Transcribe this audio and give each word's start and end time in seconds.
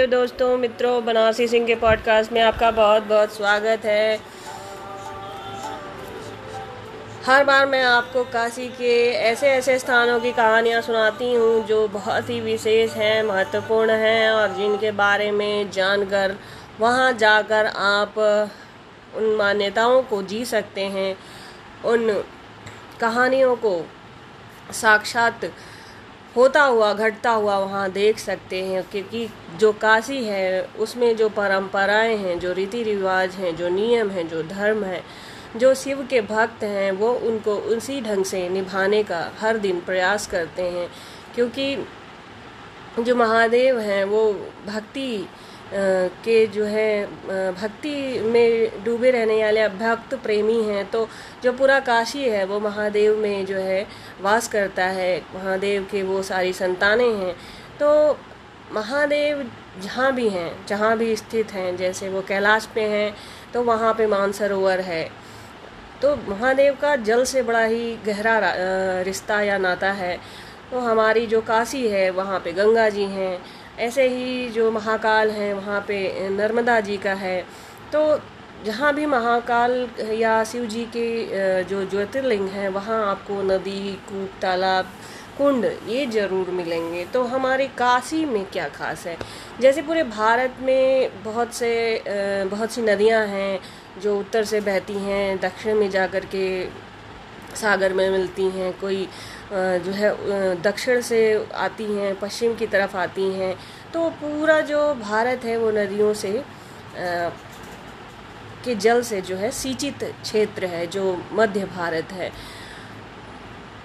हर 0.00 0.06
दोस्तों, 0.06 0.56
मित्रों, 0.56 1.04
बनारसी 1.04 1.48
सिंह 1.48 1.66
के 1.66 1.74
पॉडकास्ट 1.74 2.32
में 2.32 2.40
आपका 2.40 2.70
बहुत 2.70 3.02
बहुत 3.02 3.34
स्वागत 3.36 3.84
है। 3.84 4.20
हर 7.26 7.44
बार 7.44 7.66
मैं 7.66 7.82
आपको 7.82 8.24
काशी 8.24 8.68
के 8.68 8.94
ऐसे 9.12 9.48
ऐसे 9.48 9.78
स्थानों 9.78 10.20
की 10.20 10.32
कहानियाँ 10.32 10.80
सुनाती 10.82 11.34
हूँ 11.34 11.66
जो 11.66 11.88
बहुत 11.88 12.30
ही 12.30 12.40
विशेष 12.40 12.92
हैं, 12.92 13.22
महत्वपूर्ण 13.22 13.90
हैं 13.90 14.30
और 14.30 14.48
जिनके 14.48 14.90
बारे 14.90 15.30
में 15.30 15.70
जानकर, 15.70 16.36
वहाँ 16.80 17.12
जाकर 17.12 17.66
आप 17.66 18.18
उन 19.16 19.34
मान्यताओं 19.36 20.02
को 20.02 20.22
जी 20.22 20.44
सकते 20.44 20.84
हैं, 20.86 21.16
उन 21.84 22.24
कहानियों 23.00 23.56
को 23.56 23.80
साक्षात 24.72 25.44
होता 26.36 26.62
हुआ, 26.62 26.92
घटता 26.92 27.30
हुआ 27.30 27.58
वहाँ 27.58 27.90
देख 27.90 28.18
सकते 28.18 28.64
हैं 28.64 28.82
क्योंकि 28.82 29.28
जो 29.56 29.72
काशी 29.72 30.24
है, 30.24 30.68
उसमें 30.78 31.16
जो 31.16 31.28
परंपराएँ 31.28 32.16
हैं, 32.16 32.38
जो 32.38 32.52
रीति 32.52 32.82
रिवाज 32.82 33.34
हैं, 33.34 33.56
जो 33.56 33.68
नियम 33.68 34.10
हैं, 34.10 34.28
जो 34.28 34.42
धर्म 34.42 34.84
है, 34.84 35.02
जो 35.56 35.74
शिव 35.74 36.06
के 36.10 36.20
भक्त 36.20 36.62
हैं, 36.62 36.92
वो 36.92 37.14
उनको 37.14 37.54
उसी 37.54 38.00
ढंग 38.00 38.24
से 38.24 38.48
निभाने 38.48 39.02
का 39.02 39.32
हर 39.40 39.58
दिन 39.58 39.80
प्रयास 39.80 40.26
करते 40.26 40.62
हैं। 40.62 40.90
क्योंकि 41.34 41.86
जो 43.00 43.16
महादेव 43.16 43.78
हैं, 43.78 44.04
वो 44.04 44.32
भक्ति 44.66 45.28
के 45.72 46.46
जो 46.48 46.64
है 46.64 47.04
भक्ति 47.54 48.20
में 48.22 48.84
डूबे 48.84 49.10
रहने 49.10 49.42
वाले 49.42 49.68
भक्त 49.70 50.14
प्रेमी 50.22 50.62
हैं 50.64 50.84
तो 50.90 51.06
जो 51.42 51.52
पूरा 51.52 51.78
काशी 51.80 52.24
है, 52.24 52.44
वो 52.44 52.60
महादेव 52.60 53.16
में 53.16 53.46
जो 53.46 53.56
है, 53.56 53.86
वास 54.22 54.48
करता 54.48 54.84
है। 54.86 55.18
महादेव 55.34 55.86
के 55.92 56.02
वो 56.02 56.22
सारी 56.22 56.52
संतानें 56.52 57.14
हैं। 57.14 57.34
तो 57.80 58.18
महादेव 58.72 59.50
जहाँ 59.82 60.12
भी 60.14 60.28
हैं, 60.28 60.66
जहाँ 60.66 60.96
भी 60.98 61.14
स्थित 61.16 61.52
हैं, 61.52 61.76
जैसे 61.76 62.08
वो 62.08 62.22
कैलाश 62.22 62.66
पे 62.74 62.80
हैं 62.88 63.14
तो 63.52 63.62
वहाँ 63.62 63.94
पे 63.94 64.06
मानसरोवर 64.06 64.80
है। 64.82 65.04
तो 66.02 66.14
महादेव 66.28 66.76
का 66.82 66.94
जल 66.98 67.24
से 67.24 67.42
बड़ा 67.42 67.64
ही 67.64 67.96
गहरा 68.06 68.40
रिश्ता 69.04 69.40
या 69.42 69.58
नाता 69.58 69.90
है। 69.92 70.16
तो 70.70 70.78
हमारी 70.80 71.26
जो 71.26 71.40
काशी 71.42 71.86
है, 71.88 72.10
वहाँ 72.10 72.38
पे 72.40 72.52
गंगा 72.52 72.88
जी 72.88 73.04
हैं 73.06 73.38
ऐसे 73.80 74.08
ही 74.08 74.48
जो 74.50 74.70
महाकाल 74.70 75.30
हैं, 75.30 75.52
वहाँ 75.54 75.80
पे 75.88 76.28
नर्मदा 76.30 76.80
जी 76.80 76.96
का 76.96 77.12
है। 77.14 77.40
तो 77.92 78.20
जहाँ 78.64 78.92
भी 78.94 79.06
महाकाल 79.06 79.88
या 80.14 80.42
शिव 80.44 80.64
जी 80.66 80.84
के 80.96 81.64
जो 81.64 81.84
ज्योतिर्लिंग 81.84 82.48
हैं, 82.48 82.68
वहाँ 82.68 83.04
आपको 83.06 83.40
नदी, 83.42 83.92
कूप, 84.08 84.30
तालाब, 84.42 84.86
कुंड, 85.38 85.64
ये 85.88 86.04
ज़रूर 86.06 86.50
मिलेंगे। 86.50 87.04
तो 87.04 87.22
हमारे 87.24 87.66
काशी 87.78 88.24
में 88.24 88.44
क्या 88.44 88.68
खास 88.68 89.06
है? 89.06 89.16
जैसे 89.60 89.82
पूरे 89.82 90.02
भारत 90.04 90.56
में 90.60 91.22
बहुत 91.24 91.54
से 91.54 91.72
बहुत 92.50 92.72
सी 92.72 92.82
नदियाँ 92.82 93.26
हैं, 93.26 93.60
जो 94.02 94.18
उत्तर 94.18 94.44
से 94.44 94.60
बहती 94.60 94.98
हैं, 94.98 95.40
दक्षिण 95.40 95.74
में 95.74 95.88
जाकर 95.90 96.24
के 96.34 96.46
सागर 97.56 97.92
में 97.92 98.08
मिलती 98.10 98.50
हैं, 98.50 98.72
कोई 98.80 99.06
जो 99.52 99.92
है 99.92 100.10
दक्षिण 100.62 101.00
से 101.00 101.20
आती 101.56 101.84
हैं, 101.84 102.14
पश्चिम 102.20 102.54
की 102.54 102.66
तरफ़ 102.66 102.96
आती 102.96 103.24
हैं। 103.32 103.54
तो 103.94 104.08
पूरा 104.10 104.60
जो 104.60 104.82
भारत 104.94 105.44
है 105.44 105.56
वो 105.56 105.70
नदियों 105.70 106.12
से 106.14 106.32
के 108.64 108.74
जल 108.74 109.02
से 109.02 109.20
जो 109.20 109.36
है 109.36 109.50
सिंचित 109.50 110.04
क्षेत्र 110.22 110.66
है, 110.66 110.86
जो 110.86 111.22
मध्य 111.32 111.64
भारत 111.66 112.12
है। 112.12 112.30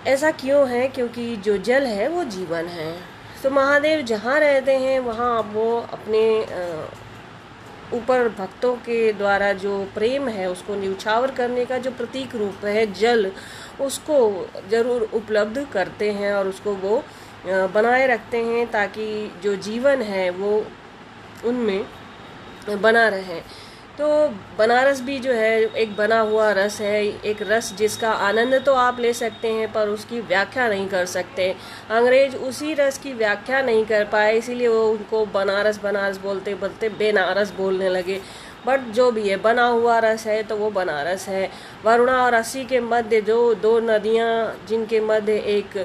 ऐसा 0.07 0.31
क्यों 0.31 0.67
है? 0.69 0.87
क्योंकि 0.87 1.35
जो 1.35 1.57
जल 1.57 1.85
है 1.85 2.07
वो 2.07 2.23
जीवन 2.23 2.65
है। 2.67 2.93
तो 3.43 3.49
महादेव 3.49 4.01
जहाँ 4.01 4.39
रहते 4.39 4.71
हैं, 4.71 4.99
वहाँ 4.99 5.41
वो 5.53 5.79
अपने 5.93 6.23
ऊपर 7.93 8.27
भक्तों 8.29 8.75
के 8.75 9.11
द्वारा 9.13 9.51
जो 9.53 9.83
प्रेम 9.93 10.27
है, 10.27 10.49
उसको 10.49 10.75
न्यौछावर 10.75 11.31
करने 11.31 11.65
का 11.65 11.77
जो 11.77 11.91
प्रतीक 11.91 12.35
रूप 12.35 12.65
है 12.65 12.85
जल 12.93 13.31
उसको 13.81 14.47
ज़रूर 14.69 15.09
उपलब्ध 15.13 15.65
करते 15.73 16.11
हैं 16.11 16.33
और 16.33 16.47
उसको 16.47 16.73
वो 16.77 17.03
बनाए 17.45 18.07
रखते 18.07 18.37
हैं 18.37 18.65
ताकि 18.71 19.05
जो 19.43 19.55
जीवन 19.63 20.01
है 20.03 20.29
वो 20.31 20.65
उनमें 21.45 21.85
बना 22.81 23.07
रहे। 23.07 23.39
तो 23.97 24.07
बनारस 24.57 25.01
भी 25.01 25.17
जो 25.19 25.31
है, 25.31 25.61
एक 25.61 25.95
बना 25.95 26.19
हुआ 26.19 26.51
रस 26.51 26.79
है, 26.81 27.03
एक 27.25 27.41
रस 27.41 27.71
जिसका 27.73 28.11
आनंद 28.11 28.55
तो 28.65 28.73
आप 28.73 28.99
ले 28.99 29.11
सकते 29.13 29.51
हैं 29.53 29.71
पर 29.73 29.89
उसकी 29.89 30.19
व्याख्या 30.21 30.67
नहीं 30.69 30.87
कर 30.87 31.05
सकते। 31.05 31.49
अंग्रेज़ 31.91 32.35
उसी 32.37 32.73
रस 32.73 32.97
की 32.97 33.13
व्याख्या 33.13 33.61
नहीं 33.61 33.85
कर 33.85 34.03
पाए, 34.05 34.37
इसीलिए 34.37 34.67
वो 34.67 34.83
उनको 34.91 35.25
बनारस 35.25 35.79
बनारस 35.83 36.17
बोलते 36.17 36.55
बोलते 36.55 36.89
बेनारस 36.89 37.53
बोलने 37.57 37.89
लगे। 37.89 38.19
बट 38.65 38.79
जो 38.91 39.09
भी 39.11 39.27
है, 39.29 39.37
बना 39.37 39.65
हुआ 39.67 39.97
रस 39.99 40.25
है 40.27 40.41
तो 40.43 40.55
वो 40.57 40.69
बनारस 40.71 41.27
है। 41.27 41.49
वरुणा 41.85 42.23
और 42.23 42.33
अस्सी 42.33 42.63
के 42.65 42.79
मध्य 42.81 43.21
जो 43.21 43.53
दो 43.55 43.79
नदियाँ, 43.81 44.65
जिनके 44.69 44.99
मध्य 45.01 45.33
एक 45.49 45.77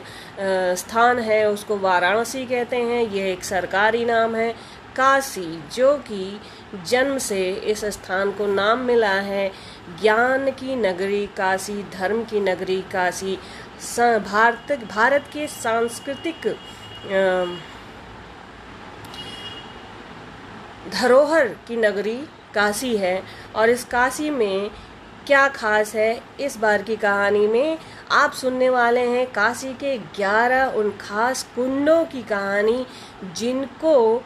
स्थान 0.78 1.18
है, 1.20 1.48
उसको 1.50 1.76
वाराणसी 1.78 2.44
कहते 2.46 2.76
हैं। 2.76 3.02
यह 3.04 3.32
एक 3.32 3.44
सरकारी 3.44 4.04
नाम 4.04 4.34
है। 4.36 4.52
काशी, 4.96 5.62
जो 5.74 5.94
कि 6.06 6.40
जन्म 6.86 7.18
से 7.18 7.50
इस 7.52 7.84
स्थान 7.86 8.30
को 8.32 8.46
नाम 8.46 8.78
मिला 8.80 9.12
है। 9.22 9.50
ज्ञान 10.00 10.50
की 10.50 10.76
नगरी 10.76 11.26
काशी, 11.36 11.82
धर्म 11.92 12.22
की 12.24 12.40
नगरी 12.40 12.80
काशी। 12.92 13.38
भारत 14.24 14.72
भारत 14.90 15.24
के 15.32 15.46
सांस्कृतिक 15.46 16.46
धरोहर 20.92 21.48
की 21.68 21.76
नगरी 21.76 22.20
काशी 22.54 22.96
है 22.96 23.22
और 23.54 23.70
इस 23.70 23.84
काशी 23.84 24.30
में 24.30 24.70
क्या 25.26 25.48
खास 25.48 25.94
है, 25.94 26.20
इस 26.40 26.56
बार 26.56 26.82
की 26.82 26.96
कहानी 26.96 27.46
में 27.46 27.78
आप 28.12 28.32
सुनने 28.32 28.68
वाले 28.68 29.00
हैं 29.00 29.26
काशी 29.26 29.72
के 29.74 29.96
ग्यारह 29.98 30.72
उन 30.76 30.90
खास 31.00 31.42
कुंडों 31.56 32.04
की 32.04 32.22
कहानी, 32.22 32.86
जिनको, 33.36 34.22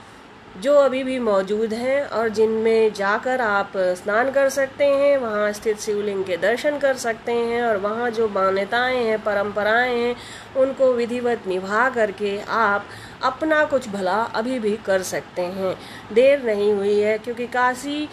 जो 0.61 0.75
अभी 0.75 1.03
भी 1.05 1.19
मौजूद 1.19 1.73
हैं 1.73 2.05
और 2.07 2.29
जिनमें 2.29 2.93
जाकर 2.93 3.41
आप 3.41 3.73
स्नान 3.77 4.31
कर 4.31 4.49
सकते 4.49 4.85
हैं, 4.85 5.17
वहाँ 5.17 5.53
स्थित 5.53 5.81
शिवलिंग 5.81 6.25
के 6.25 6.37
दर्शन 6.37 6.79
कर 6.79 6.95
सकते 6.97 7.33
हैं 7.33 7.63
और 7.63 7.77
वहाँ 7.77 8.11
जो 8.11 8.29
मान्यताएँ 8.29 9.05
हैं, 9.05 9.19
परंपराएँ 9.19 9.97
हैं, 9.99 10.17
उनको 10.57 10.93
विधिवत 10.93 11.47
निभा 11.47 11.89
करके 11.91 12.39
आप 12.49 12.87
अपना 13.25 13.65
कुछ 13.65 13.89
भला 13.89 14.17
अभी 14.35 14.59
भी 14.59 14.77
कर 14.87 15.03
सकते 15.03 15.43
हैं। 15.43 15.75
देर 16.15 16.43
नहीं 16.43 16.73
हुई 16.73 16.99
है 16.99 17.17
क्योंकि 17.19 17.47
काशी 17.47 18.09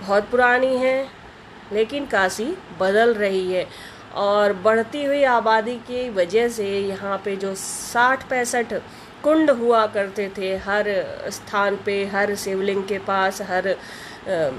बहुत 0.00 0.28
पुरानी 0.30 0.76
है 0.76 0.96
लेकिन 1.72 2.06
काशी 2.06 2.54
बदल 2.80 3.14
रही 3.14 3.52
है 3.52 3.66
और 4.14 4.52
बढ़ती 4.62 5.04
हुई 5.04 5.22
आबादी 5.24 5.76
की 5.86 6.08
वजह 6.10 6.48
से 6.48 6.66
यहाँ 6.80 7.16
पे 7.24 7.36
जो 7.36 7.54
साठ 7.54 8.28
पैंसठ 8.28 8.74
कुंड 9.24 9.50
हुआ 9.50 9.86
करते 9.86 10.28
थे 10.38 10.54
हर 10.56 10.86
स्थान 11.30 11.76
पे 11.86 12.04
हर 12.06 12.34
शिवलिंग 12.34 12.84
के 12.84 12.98
पास 12.98 13.40
हर 13.42 13.68
आ, 13.68 14.50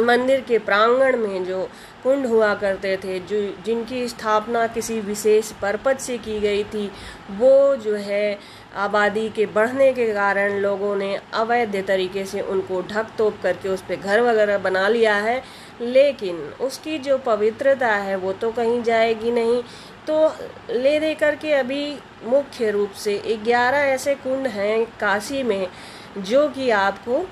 मंदिर 0.00 0.40
के 0.40 0.58
प्रांगण 0.58 1.16
में 1.16 1.44
जो 1.44 1.62
कुंड 2.02 2.26
हुआ 2.26 2.52
करते 2.54 2.96
थे 2.96 3.18
जो 3.20 3.40
जिनकी 3.66 4.06
स्थापना 4.08 4.66
किसी 4.66 5.00
विशेष 5.00 5.52
पर्पज 5.52 5.98
से 5.98 6.18
की 6.18 6.38
गई 6.40 6.64
थी 6.64 6.90
वो 7.30 7.54
जो 7.76 7.94
है 7.94 8.38
आबादी 8.76 9.28
के 9.28 9.46
बढ़ने 9.46 9.92
के 9.92 10.06
कारण 10.14 10.52
लोगों 10.52 10.94
ने 10.96 11.14
अवैध 11.34 11.76
तरीके 11.86 12.24
से 12.24 12.40
उनको 12.40 12.80
ढक 12.82 13.06
तोप 13.18 13.38
करके 13.42 13.68
उस 13.68 13.82
पर 13.82 13.96
घर 13.96 14.20
वगैरह 14.20 14.58
बना 14.58 14.88
लिया 14.88 15.14
है। 15.14 15.42
लेकिन 15.80 16.36
उसकी 16.60 16.98
जो 16.98 17.18
पवित्रता 17.18 17.88
है, 17.88 18.16
वो 18.16 18.32
तो 18.32 18.50
कहीं 18.52 18.82
जाएगी 18.82 19.30
नहीं। 19.30 19.62
तो 20.06 20.34
ले 20.70 20.98
दे 21.00 21.14
करके 21.14 21.52
अभी 21.52 21.98
मुख्य 22.24 22.70
रूप 22.70 22.92
से 22.94 23.38
ग्यारह 23.44 23.78
ऐसे 23.78 24.14
कुंड 24.14 24.46
हैं 24.46 24.84
काशी 25.00 25.42
में, 25.42 25.66
जो 26.18 26.48
कि 26.48 26.70
आपको 26.70 27.24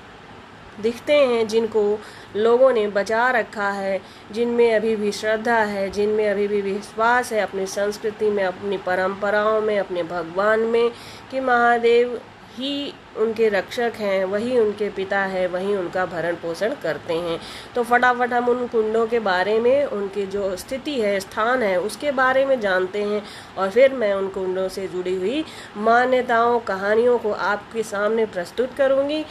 दिखते 0.81 1.13
हैं, 1.13 1.47
जिनको 1.47 1.99
लोगों 2.35 2.73
ने 2.73 2.87
बचा 2.87 3.29
रखा 3.29 3.69
है, 3.69 4.01
जिनमें 4.31 4.75
अभी 4.75 4.95
भी 4.95 5.11
श्रद्धा 5.11 5.57
है, 5.57 5.89
जिनमें 5.89 6.29
अभी 6.29 6.47
भी 6.47 6.61
विश्वास 6.61 7.33
है 7.33 7.39
अपनी 7.39 7.65
संस्कृति 7.65 8.29
में, 8.29 8.43
अपनी 8.43 8.77
परंपराओं 8.77 9.61
में, 9.61 9.79
अपने 9.79 10.03
भगवान 10.03 10.59
में, 10.59 10.91
कि 11.31 11.39
महादेव 11.39 12.21
ही 12.57 12.93
उनके 13.17 13.49
रक्षक 13.49 13.93
हैं, 13.95 14.25
वही 14.25 14.59
उनके 14.59 14.89
पिता 14.89 15.19
है, 15.19 15.47
वही 15.47 15.75
उनका 15.75 16.05
भरण 16.05 16.35
पोषण 16.35 16.73
करते 16.83 17.13
हैं। 17.13 17.39
तो 17.75 17.83
फटाफट 17.83 18.33
हम 18.33 18.49
उन 18.49 18.67
कुंडों 18.67 19.07
के 19.07 19.19
बारे 19.19 19.59
में, 19.59 19.85
उनकी 19.85 20.25
जो 20.25 20.55
स्थिति 20.55 21.01
है, 21.01 21.19
स्थान 21.19 21.63
है, 21.63 21.79
उसके 21.81 22.11
बारे 22.11 22.45
में 22.45 22.59
जानते 22.59 23.03
हैं 23.03 23.23
और 23.57 23.69
फिर 23.69 23.93
मैं 23.93 24.13
उन 24.13 24.27
कुंडों 24.27 24.69
से 24.69 24.87
जुड़ी 24.87 25.15
हुई 25.15 25.45
मान्यताओं, 25.77 26.59
कहानियों 26.59 27.17
को 27.17 27.31
आपके 27.31 27.83
सामने 27.83 28.25
प्रस्तुत 28.25 28.73
करूँगी। 28.73 29.25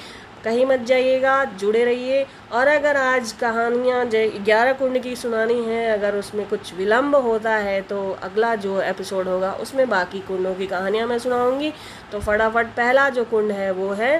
कहीं 0.44 0.64
मत 0.66 0.80
जाइएगा 0.86 1.42
जुड़े 1.44 1.84
रहिए। 1.84 2.24
और 2.52 2.68
अगर 2.68 2.96
आज 2.96 3.32
कहानियाँ 3.32 4.04
ग्यारह 4.06 4.72
कुंड 4.72 5.02
की 5.02 5.14
सुनानी 5.16 5.60
है 5.64 5.86
अगर 5.92 6.16
उसमें 6.16 6.46
कुछ 6.48 6.74
विलम्ब 6.74 7.16
होता 7.22 7.54
है 7.58 7.80
तो 7.82 7.98
अगला 8.22 8.54
जो 8.56 8.80
एपिसोड 8.82 9.28
होगा 9.28 9.52
उसमें 9.62 9.88
बाकी 9.88 10.20
कुंडों 10.20 10.54
की 10.54 10.66
कहानियाँ 10.66 11.06
मैं 11.06 11.18
सुनाऊँगी। 11.18 11.72
तो 12.12 12.20
फटाफट 12.20 12.74
पहला 12.76 13.08
जो 13.10 13.24
कुंड 13.24 13.52
है 13.52 13.70
वो 13.72 13.92
है 13.92 14.16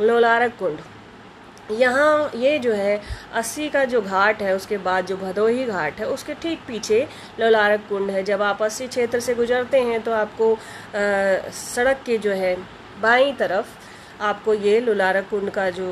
लोलारक 0.00 0.56
कुंड। 0.58 0.78
यहाँ 1.72 2.30
ये 2.36 2.58
जो 2.58 2.72
है 2.72 3.00
अस्सी 3.34 3.68
का 3.68 3.84
जो 3.84 4.00
घाट 4.02 4.42
है 4.42 4.54
उसके 4.56 4.76
बाद 4.78 5.06
जो 5.06 5.16
भदोही 5.16 5.64
घाट 5.64 5.98
है 6.00 6.06
उसके 6.06 6.34
ठीक 6.34 6.60
पीछे 6.68 7.00
लोलारक 7.40 7.80
कुंड 7.88 8.10
है। 8.10 8.22
जब 8.24 8.42
आप 8.42 8.62
अस्सी 8.62 8.86
क्षेत्र 8.88 9.20
से 9.20 9.34
गुजरते 9.34 9.80
हैं 9.82 10.00
तो 10.02 10.12
आपको 10.14 10.52
आ, 10.52 10.58
सड़क 11.52 12.02
के 12.06 12.18
जो 12.18 12.32
है 12.32 12.54
बाई 13.02 13.32
तरफ़ 13.32 13.66
आपको 14.20 14.54
ये 14.54 14.80
लुलारक 14.80 15.28
कुंड 15.30 15.50
का 15.50 15.68
जो 15.70 15.88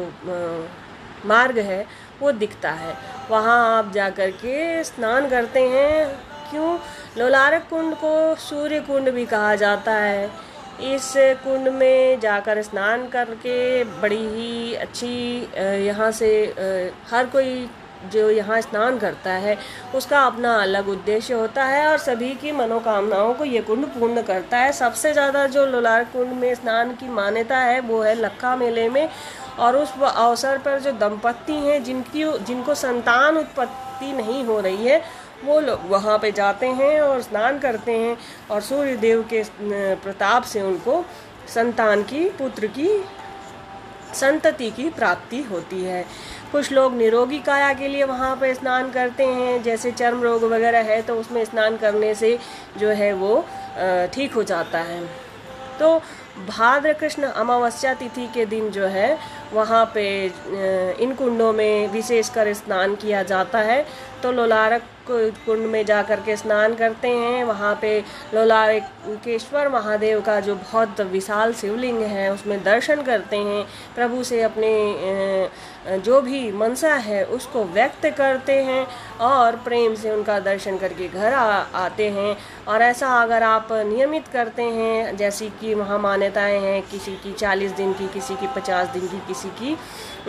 मार्ग 1.27 1.59
है, 1.59 1.85
वो 2.21 2.33
दिखता 2.33 2.71
है। 2.71 2.95
वहाँ 3.31 3.79
आप 3.79 3.93
जा 3.93 4.09
कर 4.11 4.31
के 4.33 4.85
स्नान 4.85 5.29
करते 5.29 5.61
हैं। 5.69 6.07
क्यों? 6.51 6.79
लोलारक 7.19 7.67
कुंड 7.71 7.95
को 7.95 8.35
सूर्य 8.41 8.81
कुंड 8.81 9.11
भी 9.11 9.25
कहा 9.27 9.55
जाता 9.55 9.95
है। 9.95 10.31
इस 10.85 11.13
कुंड 11.45 11.69
में 11.69 12.21
जाकर 12.21 12.61
स्नान 12.63 13.07
करके 13.09 13.85
बड़ी 13.85 14.27
ही 14.29 14.75
अच्छी 14.75 15.49
यहाँ 15.87 16.11
से 16.13 16.31
हर 17.11 17.27
कोई 17.27 17.69
जो 18.05 18.29
यहाँ 18.31 18.61
स्नान 18.61 18.99
करता 18.99 19.33
है, 19.35 19.57
उसका 19.95 20.23
अपना 20.23 20.55
अलग 20.63 20.89
उद्देश्य 20.89 21.35
होता 21.35 21.65
है 21.65 21.87
और 21.87 21.99
सभी 21.99 22.35
की 22.35 22.53
मनोकामनाओं 22.53 23.33
को 23.35 23.45
ये 23.45 23.61
कुंड 23.63 23.87
पूर्ण 23.89 24.23
करता 24.23 24.59
है। 24.59 24.73
सबसे 24.75 25.13
ज़्यादा 25.13 25.47
जो 25.49 25.67
लोलार 25.67 26.05
कुंड 26.07 26.33
में 26.33 26.55
स्नान 26.55 26.95
की 26.95 27.09
मान्यता 27.11 27.59
है, 27.59 27.81
वो 27.81 28.03
है 28.03 28.15
लक्खा 28.15 28.55
मेले 28.57 28.89
में 28.89 29.09
और 29.59 29.77
उस 29.77 29.93
अवसर 30.05 30.59
पर 30.59 30.81
जो 30.81 30.93
दंपत्ति 30.93 31.53
हैं, 31.55 31.83
जिनकी, 31.85 32.25
जिनको 32.41 32.75
संतान 32.77 33.37
उत्पत्ति 33.39 34.13
नहीं 34.13 34.45
हो 34.45 34.61
रही 34.61 34.87
है, 34.87 35.03
वो 35.45 35.59
लोग 35.61 35.81
वहाँ 35.89 36.19
पे 36.19 36.31
जाते 36.33 36.67
हैं 36.69 37.01
और 37.01 37.21
स्नान 37.23 37.59
करते 37.59 37.93
हैं 37.93 38.17
और 38.51 38.61
सूर्य 38.63 38.97
देव 38.97 39.23
के 39.33 39.43
प्रताप 39.97 40.43
से 40.45 40.63
उनको 40.63 41.05
संतान 41.49 42.03
की, 42.03 42.29
पुत्र 42.31 42.67
की, 42.69 42.89
संतति 44.15 44.71
की 44.71 44.89
प्राप्ति 44.91 45.41
होती 45.43 45.83
है। 45.83 46.05
कुछ 46.55 46.71
लोग 46.73 46.95
निरोगी 46.95 47.39
काया 47.41 47.73
के 47.75 47.89
लिए 47.89 48.05
वहाँ 48.05 48.35
पर 48.37 48.53
स्नान 48.55 48.91
करते 48.91 49.25
हैं, 49.27 49.63
जैसे 49.63 49.91
चर्म 49.93 50.23
रोग 50.23 50.45
वगैरह 50.45 50.83
है 50.85 51.01
तो 51.03 51.15
उसमें 51.17 51.45
स्नान 51.45 51.77
करने 51.77 52.15
से 52.15 52.39
जो 52.79 52.89
है 52.91 53.13
वो 53.15 53.45
ठीक 54.15 54.35
हो 54.35 54.43
जाता 54.45 54.79
है। 54.81 55.01
तो 55.79 55.97
भाद्र 56.49 56.93
कृष्ण 56.93 57.23
अमावस्या 57.25 57.95
तिथि 57.95 58.27
के 58.35 58.45
दिन 58.47 58.71
जो 58.71 58.87
है, 58.87 59.19
वहाँ 59.53 59.85
पे 59.95 60.05
इन 61.03 61.15
कुंडों 61.15 61.53
में 61.53 61.89
विशेषकर 61.89 62.53
स्नान 62.55 62.95
किया 62.97 63.23
जाता 63.25 63.59
है। 63.61 63.85
तो 64.23 64.33
लोलारक 64.33 64.83
कुंड 65.09 65.67
में 65.67 65.85
जा 65.87 66.03
कर 66.03 66.21
के 66.21 66.37
स्नान 66.37 66.75
करते 66.75 67.09
हैं। 67.09 67.45
वहाँ 67.45 67.75
पे 67.83 67.99
लोलारकेश्वर 68.35 69.69
महादेव 69.69 70.21
का 70.21 70.39
जो 70.41 70.55
बहुत 70.55 71.01
विशाल 71.03 71.53
शिवलिंग 71.55 72.01
है, 72.03 72.33
उसमें 72.33 72.63
दर्शन 72.65 73.03
करते 73.03 73.37
हैं। 73.39 73.65
प्रभु 73.95 74.23
से 74.25 74.43
अपने 74.43 74.73
जो 75.87 76.21
भी 76.21 76.51
मनसा 76.53 76.95
है 76.97 77.25
उसको 77.27 77.65
व्यक्त 77.65 78.07
करते 78.19 78.53
हैं 78.63 78.87
और 79.21 79.57
प्रेम 79.57 79.95
से 79.95 80.11
उनका 80.11 80.39
दर्शन 80.41 80.77
करके 80.79 81.09
घर 81.09 81.33
आ, 81.33 81.45
आते 81.75 82.09
हैं। 82.11 82.37
और 82.69 82.83
ऐसा 82.83 83.09
अगर 83.23 83.43
आप 83.43 83.69
नियमित 83.73 84.29
करते 84.29 84.63
हैं 84.63 85.17
जैसी 85.17 85.49
कि 85.61 85.75
वहाँ 85.75 85.99
मान्यताएँ 85.99 86.59
हैं 86.61 86.81
किसी 86.83 87.13
की 87.15 87.33
चालीस 87.33 87.73
दिन 87.73 87.93
की 87.93 88.09
किसी 88.09 88.35
की 88.35 88.47
पचास 88.57 88.89
दिन 88.89 89.07
की 89.09 89.19
किसी 89.29 89.49
की 89.61 89.77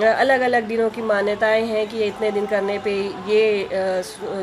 अलग 0.03 0.41
अलग 0.41 0.67
दिनों 0.67 0.89
की 0.89 1.01
मान्यताएँ 1.03 1.65
हैं 1.65 1.87
कि 1.89 2.03
इतने 2.03 2.31
दिन 2.31 2.45
करने 2.45 2.77
पे 2.79 2.93
ये 3.27 3.69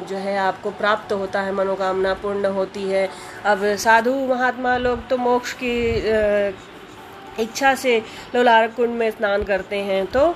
जो 0.08 0.17
है 0.17 0.37
आपको 0.38 0.70
प्राप्त 0.70 1.12
होता 1.12 1.41
है 1.41 1.53
मनोकामना 1.53 2.15
पूर्ण 2.15 2.47
होती 2.53 2.82
है। 2.82 3.08
अब 3.44 3.65
साधु 3.79 4.15
महात्मा 4.26 4.76
लोग 4.76 5.08
तो 5.08 5.17
मोक्ष 5.19 5.53
की 5.62 5.75
इच्छा 7.43 7.75
से 7.75 7.99
लोलारक 8.35 8.75
कुंड 8.75 8.91
में 8.91 9.11
स्नान 9.11 9.43
करते 9.43 9.76
हैं 9.82 10.05
तो 10.06 10.35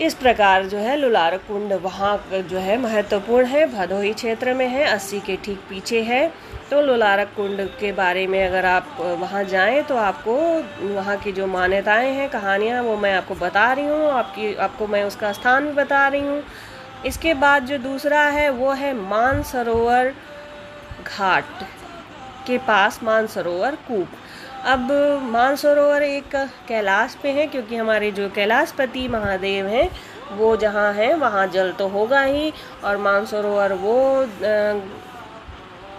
इस 0.00 0.14
प्रकार 0.14 0.66
जो 0.66 0.78
है 0.78 0.96
लुलारक 0.96 1.40
कुंड 1.48 1.72
वहाँ 1.72 2.16
जो 2.32 2.58
है 2.58 2.76
महत्वपूर्ण 2.78 3.46
है। 3.46 3.64
भदोही 3.66 4.12
क्षेत्र 4.12 4.54
में 4.54 4.66
है, 4.68 4.84
अस्सी 4.84 5.20
के 5.20 5.36
ठीक 5.36 5.58
पीछे 5.70 6.00
है। 6.02 6.32
तो 6.70 6.80
लोलारक 6.80 7.32
कुंड 7.36 7.60
के 7.80 7.90
बारे 7.92 8.26
में 8.26 8.46
अगर 8.48 8.64
आप, 8.64 8.96
वहाँ 9.20 9.42
जाएँ 9.44 9.82
तो 9.82 9.96
आपको 9.96 10.36
वहाँ 10.94 11.16
की 11.16 11.32
जो 11.32 11.46
मान्यताएँ 11.46 12.12
हैं, 12.12 12.28
कहानियाँ, 12.28 12.82
वो 12.82 12.96
मैं 12.96 13.12
आपको 13.14 13.34
बता 13.34 13.72
रही 13.72 13.86
हूँ। 13.86 14.10
आपकी, 14.10 14.54
आपको 14.54 14.86
मैं 14.86 15.04
उसका 15.04 15.32
स्थान 15.32 15.66
भी 15.66 15.72
बता 15.72 16.06
रही 16.08 16.20
हूँ। 16.20 16.42
इसके 17.06 17.34
बाद 17.34 17.66
जो 17.66 17.78
दूसरा 17.78 18.22
है, 18.22 18.48
वो 18.50 18.72
है 18.72 18.92
मानसरोवर 18.94 20.12
घाट 21.06 21.64
के 22.46 22.58
पास 22.58 23.00
मानसरोवर 23.02 23.74
कूप। 23.88 24.08
अब 24.64 24.90
मानसरोवर 25.22 26.02
एक 26.02 26.34
कैलाश 26.68 27.14
पे 27.22 27.30
है, 27.30 27.46
क्योंकि 27.46 27.76
हमारे 27.76 28.10
जो 28.10 28.28
कैलाशपति 28.30 29.06
महादेव 29.08 29.66
हैं, 29.66 29.88
वो 30.32 30.56
जहाँ 30.56 30.92
हैं, 30.94 31.14
वहाँ 31.14 31.46
जल 31.46 31.72
तो 31.72 31.86
होगा 31.88 32.20
ही, 32.20 32.52
और 32.84 32.96
मानसरोवर 32.98 33.72
वो 33.74 34.26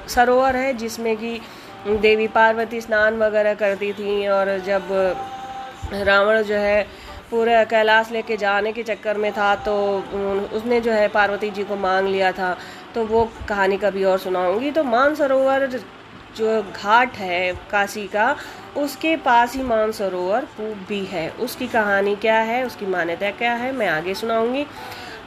सरोवर 0.07 0.55
है, 0.55 0.73
जिसमें 0.73 1.15
कि 1.17 1.39
देवी 1.87 2.27
पार्वती 2.27 2.81
स्नान 2.81 3.17
वगैरह 3.17 3.53
करती 3.53 3.91
थी, 3.93 4.27
और 4.27 4.57
जब 4.59 4.87
रावण 5.93 6.41
जो 6.43 6.55
है 6.55 6.83
पूरे 7.31 7.63
कैलाश 7.65 8.11
लेके 8.11 8.37
जाने 8.37 8.71
के 8.73 8.83
चक्कर 8.83 9.17
में 9.17 9.31
था 9.33 9.53
तो 9.65 9.73
उसने 10.53 10.79
जो 10.81 10.91
है 10.91 11.07
पार्वती 11.07 11.49
जी 11.49 11.63
को 11.63 11.75
मांग 11.77 12.07
लिया 12.07 12.31
था। 12.31 12.55
तो 12.95 13.05
वो 13.05 13.23
कहानी 13.49 13.77
कभी 13.77 14.03
और 14.03 14.17
सुनाऊँगी। 14.19 14.71
तो 14.71 14.83
मानसरोवर 14.83 15.65
जो 16.37 16.61
घाट 16.63 17.17
है 17.17 17.51
काशी 17.71 18.07
का, 18.07 18.35
उसके 18.77 19.15
पास 19.17 19.55
ही 19.55 19.63
मानसरोवर 19.63 20.45
कूप 20.57 20.85
भी 20.89 21.03
है। 21.05 21.29
उसकी 21.39 21.67
कहानी 21.67 22.15
क्या 22.15 22.39
है, 22.39 22.63
उसकी 22.65 22.85
मान्यता 22.85 23.31
क्या 23.31 23.53
है, 23.53 23.71
मैं 23.71 23.87
आगे 23.89 24.13
सुनाऊँगी। 24.15 24.65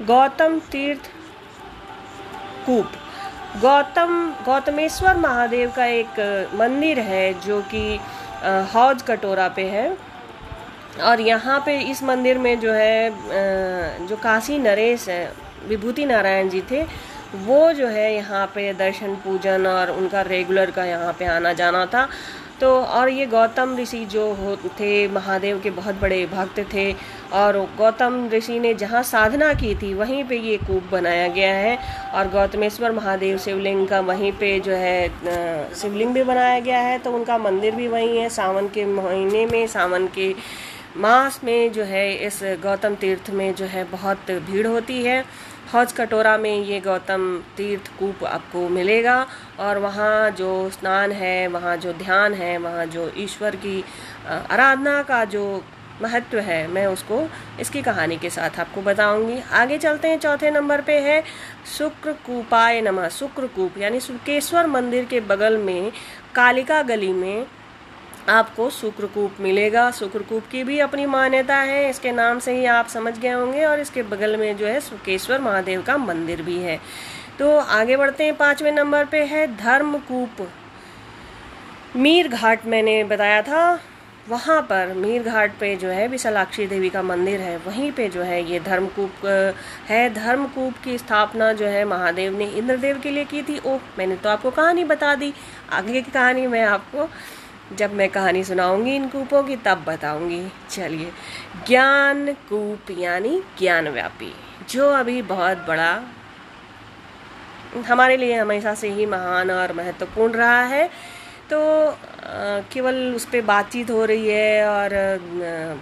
गौतम 0.03 0.59
तीर्थ 0.73 1.11
कूप। 2.67 2.93
गौतम, 3.61 4.33
गौतमेश्वर 4.45 5.17
महादेव 5.17 5.73
का 5.77 5.85
एक 5.87 6.21
मंदिर 6.55 6.99
है 7.01 7.33
जो 7.41 7.61
कि 7.75 7.99
हौज 8.75 9.03
कटोरा 9.03 9.49
पे 9.49 9.69
है। 9.69 9.87
और 11.03 11.21
यहाँ 11.21 11.59
पे 11.67 11.79
इस 11.81 12.03
मंदिर 12.03 12.39
में 12.39 12.59
जो 12.61 12.73
है 12.73 14.07
जो 14.07 14.17
काशी 14.17 14.59
नरेश 14.59 15.09
है, 15.09 15.33
विभूति 15.69 16.05
नारायण 16.07 16.49
जी 16.49 16.61
थे 16.71 16.83
वो 17.37 17.73
जो 17.73 17.87
है 17.89 18.15
यहाँ 18.15 18.47
पे 18.55 18.73
दर्शन, 18.75 19.15
पूजन 19.17 19.67
और 19.67 19.91
उनका 19.91 20.23
रेगुलर 20.25 20.71
का 20.71 20.85
यहाँ 20.85 21.13
पे 21.13 21.25
आना 21.27 21.53
जाना 21.53 21.85
था। 21.87 22.09
तो 22.61 22.69
और 22.71 23.09
ये 23.09 23.25
गौतम 23.27 23.77
ऋषि 23.79 24.05
जो 24.07 24.25
हो, 24.35 24.57
थे, 24.81 25.09
महादेव 25.09 25.61
के 25.61 25.71
बहुत 25.71 25.95
बड़े 26.01 26.25
भक्त 26.27 26.61
थे 26.75 26.93
और 27.35 27.59
गौतम 27.79 28.29
ऋषि 28.33 28.59
ने 28.59 28.73
जहाँ 28.75 29.03
साधना 29.03 29.53
की 29.55 29.75
थी, 29.75 29.93
वहीं 29.95 30.23
पे 30.25 30.37
ये 30.39 30.57
कूप 30.59 30.89
बनाया 30.93 31.27
गया 31.29 31.55
है 31.55 31.79
और 32.15 32.29
गौतमेश्वर 32.31 32.93
महादेव 32.93 33.39
शिवलिंग 33.39 33.87
का 33.89 34.01
वहीं 34.03 34.33
पे 34.33 34.59
जो 34.61 34.73
है 34.73 35.09
शिवलिंग 35.75 36.15
भी 36.15 36.23
बनाया 36.23 36.61
गया 36.61 36.79
है। 36.79 36.99
तो 36.99 37.13
उनका 37.13 37.39
मंदिर 37.39 37.75
भी 37.75 37.89
वहीं 37.89 38.19
है, 38.19 38.29
सावन 38.31 38.69
के 38.69 38.85
महीने 38.87 39.45
में, 39.47 39.67
सावन 39.67 40.07
के 40.09 40.35
मास 40.97 41.41
में 41.45 41.73
जो 41.73 41.85
है, 41.85 42.13
इस 42.17 42.41
गौतम 42.63 42.95
तीर्थ 42.95 43.31
में 43.31 43.55
जो 43.55 43.65
है, 43.65 43.85
बहुत 43.91 44.31
भीड़ 44.31 44.67
होती 44.67 45.03
है। 45.03 45.25
हौज 45.75 45.93
कटोरा 45.93 46.37
में 46.39 46.65
ये 46.65 46.79
गौतम 46.81 47.23
तीर्थ 47.57 47.89
कूप 47.99 48.23
आपको 48.25 48.69
मिलेगा 48.69 49.15
और 49.61 49.79
वहाँ 49.79 50.31
जो 50.31 50.71
स्नान 50.71 51.13
है, 51.13 51.47
वहाँ 51.49 51.77
जो 51.77 51.93
ध्यान 51.93 52.35
है, 52.35 52.57
वहाँ 52.59 52.85
जो 52.87 53.11
ईश्वर 53.17 53.57
की 53.57 53.83
आराधना 54.27 55.03
का 55.03 55.25
जो 55.27 55.65
महत्व 56.03 56.39
है, 56.41 56.67
मैं 56.69 56.87
उसको 56.87 57.21
इसकी 57.61 57.83
कहानी 57.83 58.17
के 58.17 58.31
साथ 58.31 58.61
आपको 58.61 58.83
बताऊँगी। 58.83 59.41
आगे 59.53 59.79
चलते 59.79 60.09
हैं, 60.09 60.19
चौथे 60.19 60.51
नंबर 60.51 60.81
पे 60.83 60.99
है 61.01 61.23
शुक्र 61.79 62.13
कूपाय 62.27 62.81
नमः। 62.83 63.09
शुक्र 63.11 63.47
कूप 63.47 63.79
यानी 63.79 64.01
शुक्रेश्वर 64.01 64.67
मंदिर 64.67 65.05
के 65.05 65.21
बगल 65.23 65.57
में 65.59 65.93
कालिका 66.35 66.83
गली 66.85 67.13
में 67.13 67.47
आपको 68.29 68.69
शुक्रकूप 68.71 69.41
मिलेगा। 69.41 69.91
शुक्रकूप 69.91 70.47
की 70.47 70.63
भी 70.65 70.79
अपनी 70.79 71.07
मान्यता 71.07 71.57
है। 71.57 71.89
इसके 71.91 72.13
नाम 72.13 72.39
से 72.39 72.53
ही 72.53 72.65
आप 72.67 72.89
समझ 72.89 73.19
गए 73.19 73.33
होंगे 73.33 73.65
और 73.65 73.81
इसके 73.81 74.03
बगल 74.03 74.37
में 74.37 74.57
जो 74.57 74.67
है 74.67 74.81
सुकेश्वर 74.81 75.41
महादेव 75.41 75.83
का 75.83 75.97
मंदिर 75.97 76.43
भी 76.43 76.59
है। 76.59 76.81
तो 77.39 77.57
आगे 77.59 77.97
बढ़ते 77.97 78.25
हैं। 78.25 78.37
पाँचवें 78.37 78.73
नंबर 78.73 79.05
पे 79.05 79.25
है 79.25 79.47
धर्मकूप। 79.57 80.47
मीर 81.97 82.29
घाट 82.29 82.67
मैंने 82.67 83.03
बताया 83.05 83.43
था। 83.43 83.81
वहाँ 84.29 84.61
पर 84.63 84.93
मीर 84.97 85.23
घाट 85.23 85.59
पे 85.61 85.75
जो 85.77 85.89
है 85.89 86.07
विशालाक्षी 86.09 86.67
देवी 86.67 86.89
का 86.91 87.03
मंदिर 87.03 87.41
है। 87.41 87.57
वहीं 87.57 87.91
पे 87.93 88.09
जो 88.09 88.23
है 88.23 88.43
ये 88.51 88.61
धर्मकूप 88.61 89.27
है। 89.89 90.09
धर्मकूप 90.15 90.75
की 90.85 90.97
स्थापना 90.99 91.53
जो 91.53 91.67
है 91.67 91.85
महादेव 91.85 92.39
ने 92.39 92.45
इंद्रदेव 92.45 93.01
के 93.01 93.11
लिए 93.11 93.25
की 93.25 93.43
थी। 93.43 93.61
ओह, 93.67 93.81
मैंने 93.99 94.17
तो 94.17 94.29
आपको 94.29 94.51
कहानी 94.51 94.85
बता 94.85 95.15
दी। 95.15 95.33
आगे 95.73 96.03
की 96.03 96.11
कहानी 96.11 96.47
मैं 96.47 96.63
आपको 96.63 97.09
जब 97.73 97.95
मैं 97.95 98.09
कहानी 98.09 98.43
सुनाऊँगी 98.45 98.95
इन 98.97 99.09
कूपों 99.09 99.43
की, 99.43 99.57
तब 99.57 99.85
बताऊँगी। 99.87 100.43
चलिए, 100.71 101.11
ज्ञान 101.67 102.33
कूप 102.49 102.91
यानी 102.91 103.41
ज्ञान 103.59 103.89
व्यापी, 103.89 104.33
जो 104.71 104.91
अभी 104.93 105.23
बहुत 105.25 105.65
बड़ा 105.69 106.03
हमारे 107.89 108.17
लिए 108.17 108.35
हमेशा 108.35 108.75
से 108.75 108.89
ही 108.89 109.07
महान 109.07 109.51
और 109.51 109.73
महत्वपूर्ण 109.73 110.35
रहा 110.35 110.63
है। 110.65 110.89
तो 111.51 111.59
केवल 112.73 112.95
उस 113.15 113.25
पर 113.25 113.41
बातचीत 113.43 113.91
हो 113.91 114.05
रही 114.05 114.29
है 114.29 114.67
और 114.69 114.91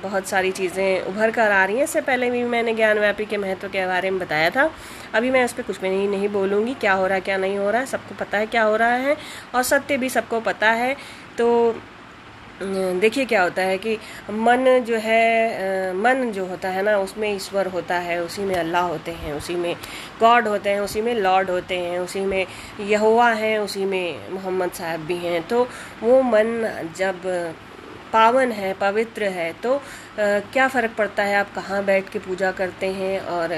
बहुत 0.03 0.27
सारी 0.29 0.51
चीज़ें 0.53 1.03
उभर 1.03 1.31
कर 1.31 1.51
आ 1.51 1.65
रही 1.65 1.77
हैं। 1.77 1.85
इससे 1.85 2.01
पहले 2.01 2.31
भी 2.31 2.43
मैंने 2.45 2.75
ज्ञान 2.75 2.99
व्यापी 2.99 3.25
के 3.25 3.37
महत्व 3.37 3.69
के 3.69 3.87
बारे 3.87 4.11
में 4.11 4.19
बताया 4.21 4.51
था। 4.51 4.71
अभी 5.15 5.31
मैं 5.31 5.45
उस 5.45 5.53
पर 5.53 5.63
कुछ 5.63 5.81
भी 5.81 5.89
नहीं 5.89 6.09
नहीं 6.09 6.29
बोलूँगी। 6.29 6.75
क्या 6.75 6.93
हो 6.93 7.07
रहा 7.07 7.15
है, 7.15 7.21
क्या 7.21 7.37
नहीं 7.37 7.59
हो 7.59 7.71
रहा 7.71 7.81
है, 7.81 7.87
सबको 7.87 8.15
पता 8.15 8.39
है 8.39 8.47
क्या 8.47 8.63
हो 8.63 8.77
रहा 8.77 8.95
है 8.97 9.17
और 9.55 9.63
सत्य 9.63 9.97
भी 9.97 10.09
सबको 10.09 10.41
पता 10.41 10.71
है। 10.73 10.97
तो 11.39 11.75
देखिए 13.01 13.25
क्या 13.25 13.43
होता 13.43 13.63
है 13.63 13.79
कि 13.79 13.97
मन 14.31 14.83
जो 14.87 14.97
है 14.97 15.93
मन 15.95 16.31
जो 16.33 16.45
होता 16.47 16.69
है 16.69 16.83
ना, 16.83 16.97
उसमें 16.99 17.29
ईश्वर 17.35 17.67
होता 17.67 17.99
है, 17.99 18.19
उसी 18.23 18.43
में 18.43 18.55
अल्लाह 18.57 18.83
होते 18.83 19.11
हैं, 19.11 19.33
उसी 19.35 19.55
में 19.55 19.75
गॉड 20.21 20.49
होते 20.49 20.71
हैं, 20.71 20.81
उसी 20.81 21.01
में 21.01 21.15
लॉर्ड 21.15 21.51
होते 21.51 21.79
हैं, 21.79 21.99
उसी 21.99 22.21
में 22.21 22.47
यहुआ 22.81 23.31
हैं, 23.33 23.59
उसी 23.59 23.85
में 23.85 24.31
मोहम्मद 24.31 24.71
साहब 24.71 25.01
भी 25.01 25.17
हैं। 25.17 25.43
तो 25.49 25.67
वो 26.03 26.23
मन 26.23 26.47
जब 26.97 27.27
पावन 28.13 28.53
है 28.53 28.73
पवित्र 28.81 29.25
है 29.31 29.53
तो 29.63 29.75
आ, 29.75 29.81
क्या 30.53 30.67
फ़र्क 30.69 30.95
पड़ता 30.99 31.23
है 31.23 31.37
आप 31.37 31.53
कहाँ 31.55 31.85
बैठ 31.85 32.09
के 32.09 32.19
पूजा 32.19 32.51
करते 32.53 32.87
हैं 32.93 33.19
और, 33.21 33.55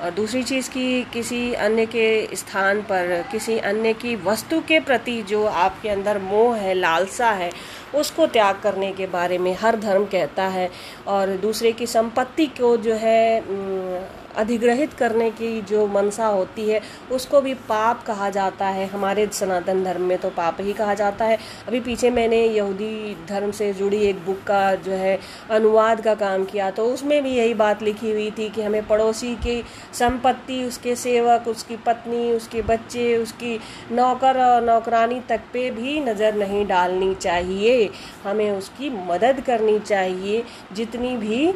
और 0.00 0.10
दूसरी 0.10 0.42
चीज़ 0.42 0.70
की 0.70 1.02
किसी 1.12 1.52
अन्य 1.60 1.86
के 1.86 2.36
स्थान 2.36 2.82
पर 2.82 3.22
किसी 3.32 3.58
अन्य 3.64 3.92
की 3.94 4.16
वस्तु 4.24 4.60
के 4.60 4.80
प्रति 4.82 5.20
जो 5.22 5.44
आपके 5.44 5.88
अंदर 5.88 6.18
मोह 6.20 6.56
है 6.56 6.74
लालसा 6.74 7.30
है 7.32 7.50
उसको 7.94 8.26
त्याग 8.28 8.60
करने 8.62 8.92
के 8.92 9.06
बारे 9.06 9.38
में 9.38 9.54
हर 9.60 9.76
धर्म 9.78 10.04
कहता 10.08 10.48
है 10.48 10.70
और 11.08 11.36
दूसरे 11.38 11.72
की 11.72 11.86
संपत्ति 11.88 12.46
को 12.58 12.76
जो 12.78 12.94
है 12.96 14.23
अधिग्रहित 14.36 14.92
करने 14.92 15.30
की 15.30 15.60
जो 15.62 15.86
मनसा 15.86 16.26
होती 16.26 16.68
है, 16.68 16.80
उसको 17.12 17.40
भी 17.40 17.54
पाप 17.68 18.02
कहा 18.02 18.30
जाता 18.30 18.66
है। 18.68 18.86
हमारे 18.86 19.26
सनातन 19.34 19.82
धर्म 19.84 20.02
में 20.02 20.16
तो 20.18 20.30
पाप 20.30 20.56
ही 20.60 20.72
कहा 20.72 20.94
जाता 20.94 21.24
है। 21.24 21.38
अभी 21.68 21.80
पीछे 21.80 22.10
मैंने 22.10 22.44
यहूदी 22.44 23.16
धर्म 23.28 23.50
से 23.52 23.72
जुड़ी 23.74 24.02
एक 24.04 24.24
बुक 24.26 24.42
का 24.46 24.74
जो 24.76 24.92
है, 24.92 25.18
अनुवाद 25.50 26.00
का 26.00 26.14
काम 26.16 26.44
किया 26.44 26.70
तो 26.70 26.86
उसमें 26.86 27.22
भी 27.22 27.30
यही 27.30 27.54
बात 27.54 27.82
लिखी 27.82 28.10
हुई 28.10 28.30
थी 28.30 28.48
कि 28.48 28.62
हमें 28.62 28.86
पड़ोसी 28.86 29.34
की 29.36 29.62
संपत्ति, 29.94 30.62
उसके 30.64 30.94
सेवक, 30.96 31.48
उसकी 31.48 31.76
पत्नी, 31.76 32.30
उसके 32.32 32.62
बच्चे, 32.64 33.16
उसकी 33.16 33.58
नौकर 33.92 34.40
और 34.40 34.62
नौकरानी 34.62 35.20
तक 35.28 35.40
पे 35.52 35.70
भी 35.70 36.00
नज़र 36.00 36.34
नहीं 36.36 36.66
डालनी 36.66 37.14
चाहिए। 37.14 37.90
हमें 38.24 38.50
उसकी 38.50 38.90
मदद 39.06 39.40
करनी 39.46 39.78
चाहिए। 39.78 40.42
जितनी 40.72 41.16
भी 41.16 41.52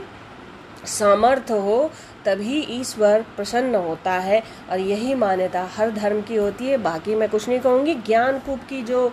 सामर्थ्य 0.89 1.55
हो 1.55 1.91
तभी 2.25 2.61
ईश्वर 2.71 3.25
प्रसन्न 3.37 3.75
होता 3.75 4.13
है 4.13 4.43
और 4.71 4.79
यही 4.81 5.15
मान्यता 5.15 5.63
हर 5.77 5.91
धर्म 5.91 6.21
की 6.23 6.37
होती 6.37 6.67
है। 6.67 6.77
बाकी 6.79 7.15
मैं 7.15 7.29
कुछ 7.29 7.49
नहीं 7.49 7.61
कहूँगी। 7.61 7.95
ज्ञानकूप 8.07 8.61
की 8.69 8.83
जो 8.83 9.07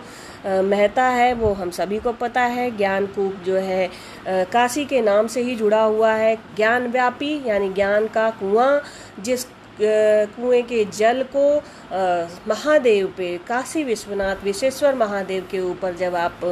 महता 0.46 1.04
है, 1.04 1.32
वो 1.34 1.52
हम 1.52 1.70
सभी 1.70 1.98
को 1.98 2.12
पता 2.12 2.42
है। 2.42 2.70
ज्ञानकूप 2.76 3.42
जो 3.46 3.56
है 3.56 3.88
काशी 4.28 4.84
के 4.84 5.00
नाम 5.00 5.26
से 5.26 5.42
ही 5.42 5.54
जुड़ा 5.56 5.82
हुआ 5.82 6.12
है। 6.12 6.34
ज्ञान 6.56 6.86
व्यापी, 6.86 7.42
यानी 7.46 7.72
ज्ञान 7.72 8.06
का 8.08 8.30
कुआँ, 8.30 8.82
जिस 9.20 9.46
कुएँ 9.80 10.62
के 10.62 10.84
जल 10.86 11.22
को 11.34 11.56
महादेव 12.48 13.06
पे, 13.16 13.36
काशी 13.38 13.82
विश्वनाथ 13.84 14.44
विश्वेश्वर 14.44 14.94
महादेव 14.94 15.46
के 15.50 15.60
ऊपर 15.60 15.94
जब 15.94 16.14
आप 16.14 16.44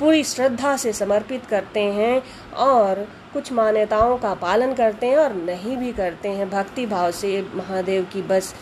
पूरी 0.00 0.22
श्रद्धा 0.24 0.76
से 0.76 0.92
समर्पित 0.92 1.46
करते 1.46 1.80
हैं 1.80 2.22
और 2.62 3.06
कुछ 3.32 3.52
मान्यताओं 3.52 4.16
का 4.18 4.34
पालन 4.34 4.72
करते 4.74 5.06
हैं 5.06 5.16
और 5.16 5.34
नहीं 5.34 5.76
भी 5.76 5.92
करते 5.92 6.28
हैं। 6.28 6.48
भक्ति 6.50 6.86
भाव 6.86 7.10
से 7.12 7.40
महादेव 7.54 8.06
की 8.12 8.22
बस 8.22 8.54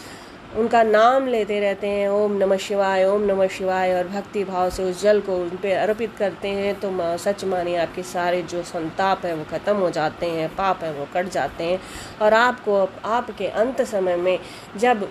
उनका 0.56 0.82
नाम 0.82 1.26
लेते 1.26 1.58
रहते 1.60 1.86
हैं। 1.86 2.08
ओम 2.08 2.32
नमः 2.38 2.56
शिवाय, 2.56 3.04
ओम 3.04 3.22
नमः 3.22 3.48
शिवाय 3.48 3.92
और 3.94 4.08
भक्ति 4.08 4.42
भाव 4.44 4.70
से 4.70 4.84
उस 4.84 5.02
जल 5.02 5.20
को 5.20 5.36
उन 5.36 5.48
पर 5.56 5.76
अर्पित 5.78 6.16
करते 6.18 6.48
हैं 6.48 6.74
तो 6.80 6.90
सच 7.18 7.44
मानिए 7.44 7.76
आपके 7.76 8.02
सारे 8.02 8.42
जो 8.42 8.62
संताप 8.62 9.24
है 9.26 9.34
वो 9.34 9.44
ख़त्म 9.50 9.76
हो 9.76 9.90
जाते 9.90 10.26
हैं, 10.26 10.48
पाप 10.48 10.82
है 10.84 10.92
वो 10.92 11.06
कट 11.14 11.28
जाते 11.28 11.64
हैं। 11.64 11.80
और 12.22 12.34
आपको 12.34 12.88
आपके 13.04 13.46
अंत 13.46 13.82
समय 13.82 14.16
में 14.16 14.38
जब 14.76 15.08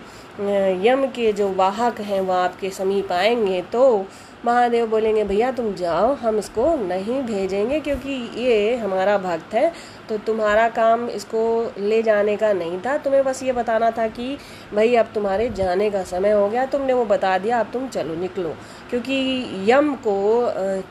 यम 0.85 1.05
के 1.07 1.31
जो 1.33 1.51
वाहक 1.53 2.01
हैं 2.01 2.21
वो 2.21 2.33
आपके 2.33 2.69
समीप 2.69 3.11
आएँगे 3.11 3.61
तो 3.61 4.05
महादेव 4.45 4.85
बोलेंगे, 4.87 5.23
भैया, 5.23 5.51
तुम 5.51 5.73
जाओ, 5.75 6.13
हम 6.15 6.37
इसको 6.37 6.75
नहीं 6.77 7.21
भेजेंगे 7.23 7.79
क्योंकि 7.79 8.13
ये 8.37 8.75
हमारा 8.75 9.17
भक्त 9.19 9.53
है 9.53 9.71
तो 10.09 10.17
तुम्हारा 10.17 10.67
काम 10.69 11.07
इसको 11.09 11.41
ले 11.79 12.01
जाने 12.03 12.35
का 12.37 12.51
नहीं 12.53 12.79
था। 12.81 12.95
तुम्हें 12.97 13.23
बस 13.23 13.41
ये 13.43 13.51
बताना 13.51 13.91
था 13.91 14.07
कि, 14.07 14.37
भाई, 14.73 14.95
अब 14.95 15.11
तुम्हारे 15.13 15.49
जाने 15.49 15.89
का 15.89 16.03
समय 16.03 16.31
हो 16.31 16.47
गया, 16.49 16.65
तुमने 16.65 16.93
वो 16.93 17.05
बता 17.05 17.37
दिया, 17.37 17.59
अब 17.59 17.69
तुम 17.73 17.87
चलो, 17.87 18.15
निकलो। 18.15 18.53
क्योंकि 18.89 19.17
यम 19.69 19.93
को 19.97 20.15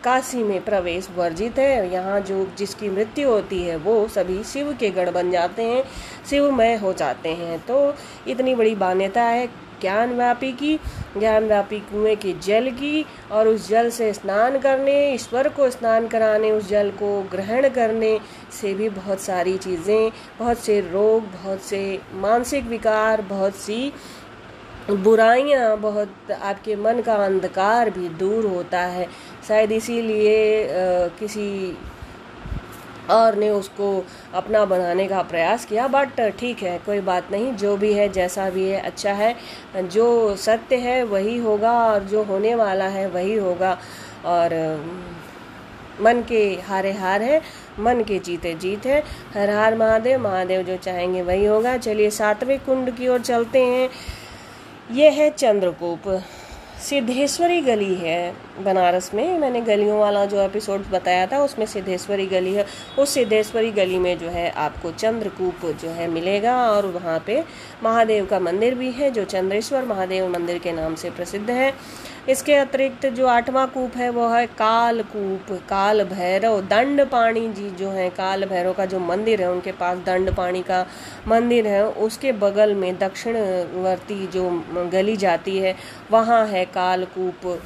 काशी 0.04 0.42
में 0.42 0.60
प्रवेश 0.64 1.08
वर्जित 1.16 1.58
है 1.58 1.92
यहाँ 1.92 2.20
जो 2.20 2.46
जिसकी 2.58 2.88
मृत्यु 2.90 3.28
होती 3.28 3.62
है, 3.62 3.76
वो 3.78 4.06
सभी 4.08 4.42
शिव 4.44 4.72
के 4.80 4.90
गढ़ 4.90 5.10
बन 5.10 5.30
जाते 5.30 5.62
हैं, 5.62 5.82
शिवमय 6.30 6.74
हो 6.76 6.92
जाते 6.92 7.28
हैं। 7.34 7.58
तो 7.66 7.94
इतनी 8.28 8.54
बड़ी 8.54 8.74
मान्यता 8.76 9.22
है 9.22 9.48
ज्ञान 9.80 10.12
व्यापी 10.16 10.52
की 10.52 10.76
ज्ञान 11.16 11.44
व्यापी 11.44 11.78
कुएँ 11.82 12.14
के 12.16 12.32
जल 12.42 12.70
की 12.72 13.04
और 13.32 13.48
उस 13.48 13.68
जल 13.68 13.90
से 13.90 14.12
स्नान 14.12 14.58
करने, 14.58 15.12
ईश्वर 15.14 15.48
को 15.48 15.70
स्नान 15.70 16.06
कराने, 16.08 16.50
उस 16.50 16.68
जल 16.68 16.90
को 16.92 17.20
ग्रहण 17.30 17.68
करने 17.68 18.18
से 18.60 18.74
भी 18.74 18.88
बहुत 18.90 19.20
सारी 19.20 19.56
चीज़ें, 19.58 20.10
बहुत 20.38 20.58
से 20.58 20.80
रोग, 20.82 21.30
बहुत 21.32 21.62
से 21.62 22.00
मानसिक 22.14 22.64
विकार, 22.66 23.22
बहुत 23.22 23.54
सी 23.56 23.92
बुराइयाँ, 24.90 25.76
बहुत 25.78 26.30
आपके 26.32 26.76
मन 26.76 27.00
का 27.00 27.14
अंधकार 27.24 27.90
भी 27.90 28.08
दूर 28.18 28.46
होता 28.46 28.80
है। 28.80 29.06
शायद 29.48 29.72
इसीलिए 29.72 30.68
किसी 31.18 31.76
और 33.10 33.34
ने 33.34 33.50
उसको 33.50 34.04
अपना 34.34 34.64
बनाने 34.64 35.06
का 35.08 35.22
प्रयास 35.22 35.64
किया 35.64 35.86
बट 35.86 36.20
ठीक 36.38 36.62
है, 36.62 36.78
कोई 36.78 37.00
बात 37.00 37.30
नहीं, 37.32 37.52
जो 37.54 37.76
भी 37.76 37.92
है, 37.92 38.08
जैसा 38.08 38.48
भी 38.50 38.68
है 38.68 38.80
अच्छा 38.80 39.12
है, 39.12 39.34
जो 39.76 40.36
सत्य 40.36 40.76
है, 40.76 41.02
वही 41.04 41.38
होगा 41.38 41.72
और 41.84 42.04
जो 42.04 42.22
होने 42.22 42.54
वाला 42.54 42.84
है, 42.84 43.06
वही 43.08 43.34
होगा। 43.34 43.78
और 44.24 44.54
मन 46.00 46.22
के 46.28 46.42
हारे 46.68 46.92
हार 46.92 47.22
है, 47.22 47.40
मन 47.78 48.02
के 48.02 48.18
जीते 48.18 48.54
जीत 48.54 48.86
है, 48.86 49.02
हर 49.34 49.50
हार 49.50 49.74
महादेव 49.74 50.20
महादेव 50.20 50.62
जो 50.62 50.76
चाहेंगे 50.76 51.22
वही 51.22 51.44
होगा। 51.44 51.76
चलिए 51.76 52.10
सातवें 52.10 52.58
कुंड 52.58 52.90
की 52.96 53.08
ओर 53.08 53.20
चलते 53.20 53.64
हैं। 53.64 53.88
यह 54.90 55.12
है 55.12 55.30
चंद्रकूप। 55.30 56.08
सिद्धेश्वरी 56.80 57.60
गली 57.60 57.94
है 57.94 58.34
बनारस 58.64 59.10
में। 59.14 59.38
मैंने 59.38 59.60
गलियों 59.60 59.98
वाला 60.00 60.24
जो 60.24 60.40
एपिसोड 60.40 60.84
बताया 60.90 61.26
था, 61.26 61.38
उसमें 61.38 61.66
सिद्धेश्वरी 61.66 62.26
गली 62.26 62.54
है। 62.54 62.66
उस 62.98 63.14
सिद्धेश्वरी 63.14 63.70
गली 63.70 63.98
में 63.98 64.18
जो 64.18 64.28
है 64.28 64.50
आपको 64.50 64.90
चंद्रकूप 64.92 65.66
जो 65.82 65.88
है 65.88 66.08
मिलेगा 66.08 66.56
और 66.70 66.86
वहाँ 66.86 67.18
पे 67.26 67.44
महादेव 67.82 68.26
का 68.26 68.40
मंदिर 68.40 68.74
भी 68.74 68.90
है, 68.90 69.10
जो 69.10 69.24
चंद्रेश्वर 69.24 69.84
महादेव 69.84 70.28
मंदिर 70.28 70.58
के 70.58 70.72
नाम 70.72 70.94
से 70.94 71.10
प्रसिद्ध 71.10 71.50
है। 71.50 71.72
इसके 72.28 72.54
अतिरिक्त 72.54 73.06
जो 73.06 73.26
आठवां 73.26 73.66
कूप 73.66 73.96
है, 73.96 74.10
वो 74.10 74.28
है 74.28 74.46
काल 74.46 75.02
कूप, 75.02 75.52
काल 75.68 76.04
भैरव। 76.04 76.60
दंड 76.60 77.04
पाणी 77.06 77.48
जी 77.48 77.70
जो 77.70 77.90
है, 77.90 78.08
काल 78.10 78.44
भैरव 78.44 78.72
का 78.72 78.84
जो 78.84 78.98
मंदिर 78.98 79.42
है, 79.42 79.50
उनके 79.50 79.72
पास 79.72 79.98
दंड 79.98 80.34
पाणी 80.36 80.62
का 80.62 80.86
मंदिर 81.28 81.66
है। 81.66 81.84
उसके 81.86 82.32
बगल 82.32 82.74
में 82.74 82.98
दक्षिणवर्ती 82.98 84.26
जो 84.26 84.50
गली 84.92 85.16
जाती 85.16 85.58
है, 85.58 85.74
वहाँ 86.10 86.46
है 86.46 86.64
काल 86.64 87.04
कूप। 87.04 87.60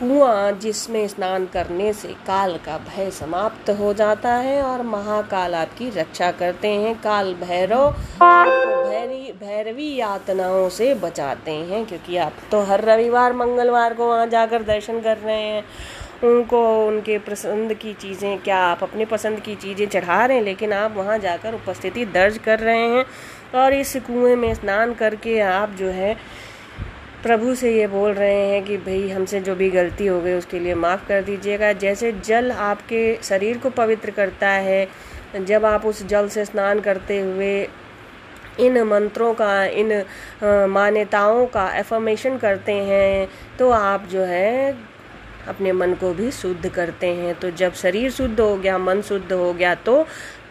कुआँ 0.00 0.52
जिसमें 0.52 1.06
स्नान 1.08 1.44
करने 1.46 1.92
से 1.92 2.08
काल 2.26 2.56
का 2.56 2.78
भय 2.78 3.10
समाप्त 3.10 3.68
हो 3.70 3.92
जाता 3.94 4.32
है 4.36 4.62
और 4.62 4.82
महाकाल 4.82 5.54
आपकी 5.54 5.90
रक्षा 5.90 6.30
करते 6.32 6.68
हैं। 6.68 6.94
काल 7.00 7.32
भैरव, 7.34 7.90
भैरी, 7.90 9.32
भैरवी 9.40 9.94
यातनाओं 9.96 10.68
से 10.68 10.94
बचाते 10.94 11.50
हैं 11.50 11.84
क्योंकि 11.86 12.16
आप 12.16 12.32
तो 12.50 12.62
हर 12.62 12.84
रविवार, 12.84 13.32
मंगलवार 13.32 13.94
को 13.94 14.08
वहाँ 14.08 14.26
जाकर 14.26 14.62
दर्शन 14.62 15.00
कर 15.00 15.16
रहे 15.16 15.40
हैं। 15.40 15.64
उनको, 16.24 16.86
उनके 16.86 17.18
पसंद 17.20 17.74
की 17.74 17.92
चीज़ें, 17.92 18.38
क्या 18.38 18.58
आप 18.58 18.82
अपने 18.82 19.04
पसंद 19.04 19.40
की 19.40 19.54
चीज़ें 19.54 19.86
चढ़ा 19.88 20.24
रहे 20.26 20.36
हैं? 20.36 20.44
लेकिन 20.44 20.72
आप 20.72 20.96
वहाँ 20.96 21.18
जाकर 21.18 21.54
उपस्थिति 21.54 22.04
दर्ज 22.04 22.38
कर 22.38 22.58
रहे 22.58 22.88
हैं 22.88 23.04
और 23.54 23.74
इस 23.74 23.96
कुएँ 23.96 24.34
में 24.36 24.54
स्नान 24.54 24.94
करके 24.94 25.40
आप 25.40 25.70
जो 25.70 25.90
है 25.90 26.16
प्रभु 27.24 27.54
से 27.54 27.70
ये 27.72 27.86
बोल 27.86 28.12
रहे 28.12 28.40
हैं 28.48 28.62
कि 28.64 28.76
भाई 28.78 29.08
हमसे 29.10 29.40
जो 29.40 29.54
भी 29.54 29.68
गलती 29.70 30.06
हो 30.06 30.20
गई 30.20 30.32
उसके 30.32 30.58
लिए 30.58 30.74
माफ़ 30.76 31.06
कर 31.08 31.22
दीजिएगा। 31.22 31.72
जैसे 31.74 32.10
जल 32.24 32.50
आपके 32.52 33.02
शरीर 33.22 33.58
को 33.58 33.70
पवित्र 33.72 34.10
करता 34.10 34.48
है, 34.48 34.88
जब 35.40 35.64
आप 35.64 35.86
उस 35.86 36.04
जल 36.06 36.28
से 36.28 36.44
स्नान 36.44 36.80
करते 36.80 37.20
हुए 37.20 37.68
इन 38.60 38.82
मंत्रों 38.82 39.32
का, 39.34 39.64
इन 39.64 40.04
मान्यताओं 40.70 41.46
का 41.46 41.68
एफर्मेशन 41.76 42.36
करते 42.38 42.72
हैं 42.72 43.28
तो 43.58 43.70
आप 43.70 44.06
जो 44.06 44.22
है 44.24 44.76
अपने 45.48 45.72
मन 45.72 45.94
को 45.94 46.12
भी 46.14 46.30
शुद्ध 46.32 46.68
करते 46.68 47.06
हैं। 47.14 47.34
तो 47.34 47.50
जब 47.52 47.72
शरीर 47.74 48.10
शुद्ध 48.10 48.38
हो 48.40 48.56
गया, 48.56 48.78
मन 48.78 49.00
शुद्ध 49.02 49.32
हो 49.32 49.52
गया 49.52 49.74
तो 49.76 50.06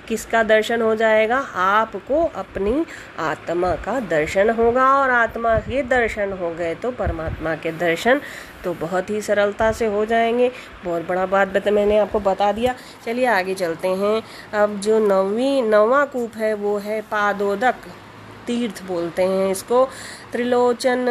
किसका 0.08 0.44
दर्शन 0.44 0.82
हो 0.82 0.96
जाएगा? 0.96 1.38
आपको 1.56 2.24
अपनी 2.36 2.86
आत्मा 3.20 3.74
का 3.76 4.00
दर्शन 4.00 4.50
होगा 4.50 4.88
और 4.94 5.10
आत्मा 5.12 5.58
के 5.60 5.82
दर्शन 5.84 6.32
हो 6.34 6.54
गए 6.54 6.74
तो 6.76 6.92
परमात्मा 6.92 7.56
के 7.56 7.72
दर्शन 7.72 8.22
तो 8.64 8.74
बहुत 8.74 9.10
ही 9.10 9.22
सरलता 9.22 9.72
से 9.72 9.86
हो 9.86 10.06
जाएँगे। 10.06 10.52
बहुत 10.86 11.08
बड़ा 11.08 11.26
बात 11.26 11.48
बता, 11.48 11.72
मैंने 11.72 11.98
आपको 11.98 12.20
बता 12.22 12.52
दिया। 12.52 12.76
चलिए 13.06 13.26
आगे 13.28 13.54
चलते 13.56 13.88
हैं। 13.88 14.22
अब 14.54 14.80
जो 14.80 15.00
नवी, 15.00 15.62
नवा 15.62 16.04
कूप 16.06 16.38
है, 16.38 16.54
वो 16.54 16.78
है 16.78 17.02
पादोदक 17.02 17.76
तीर्थ 18.48 18.84
बोलते 18.84 19.24
हैं 19.24 19.52
इसको। 19.52 19.86
त्रिलोचन 20.32 21.06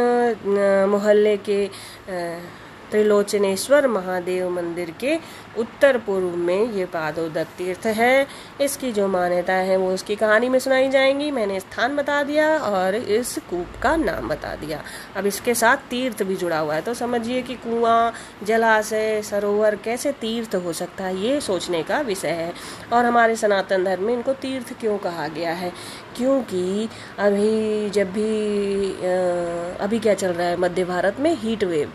मोहल्ले 0.90 1.36
के 1.38 1.64
त्रिलोचनेश्वर 2.92 3.86
महादेव 3.86 4.48
मंदिर 4.50 4.90
के 5.00 5.16
उत्तर 5.58 5.98
पूर्व 5.98 6.36
में 6.36 6.72
ये 6.72 6.84
पादोदक 6.84 7.46
तीर्थ 7.58 7.86
है। 7.86 8.26
इसकी 8.60 8.92
जो 8.92 9.08
मान्यता 9.08 9.52
है, 9.52 9.76
वो 9.76 9.92
उसकी 9.94 10.16
कहानी 10.16 10.48
में 10.48 10.58
सुनाई 10.58 10.88
जाएँगी। 10.88 11.30
मैंने 11.30 11.60
स्थान 11.60 11.96
बता 11.96 12.22
दिया 12.22 12.48
और 12.58 12.94
इस 12.94 13.38
कूप 13.50 13.80
का 13.82 13.96
नाम 13.96 14.28
बता 14.28 14.54
दिया। 14.56 14.82
अब 15.16 15.26
इसके 15.26 15.54
साथ 15.54 15.76
तीर्थ 15.90 16.22
भी 16.22 16.36
जुड़ा 16.36 16.58
हुआ 16.58 16.74
है। 16.74 16.82
तो 16.82 16.94
समझिए 16.94 17.42
कि 17.42 17.54
कुआँ, 17.54 18.12
जलाशय, 18.42 19.22
सरोवर 19.22 19.76
कैसे 19.76 20.12
तीर्थ 20.12 20.54
हो 20.54 20.72
सकता 20.72 21.04
है, 21.04 21.16
ये 21.20 21.40
सोचने 21.40 21.82
का 21.82 22.00
विषय 22.00 22.28
है। 22.28 22.52
और 22.92 23.04
हमारे 23.04 23.36
सनातन 23.36 23.84
धर्म 23.84 24.02
में 24.02 24.14
इनको 24.14 24.32
तीर्थ 24.32 24.72
क्यों 24.80 24.98
कहा 24.98 25.28
गया 25.28 25.52
है? 25.52 25.72
क्योंकि 26.16 26.88
अभी 27.18 27.90
जब 27.90 28.12
भी 28.12 28.92
अभी 29.84 29.98
क्या 29.98 30.14
चल 30.14 30.32
रहा 30.32 30.46
है? 30.46 30.56
मध्य 30.56 30.84
भारत 30.84 31.20
में 31.20 31.34
हीट 31.36 31.64
वेव 31.64 31.92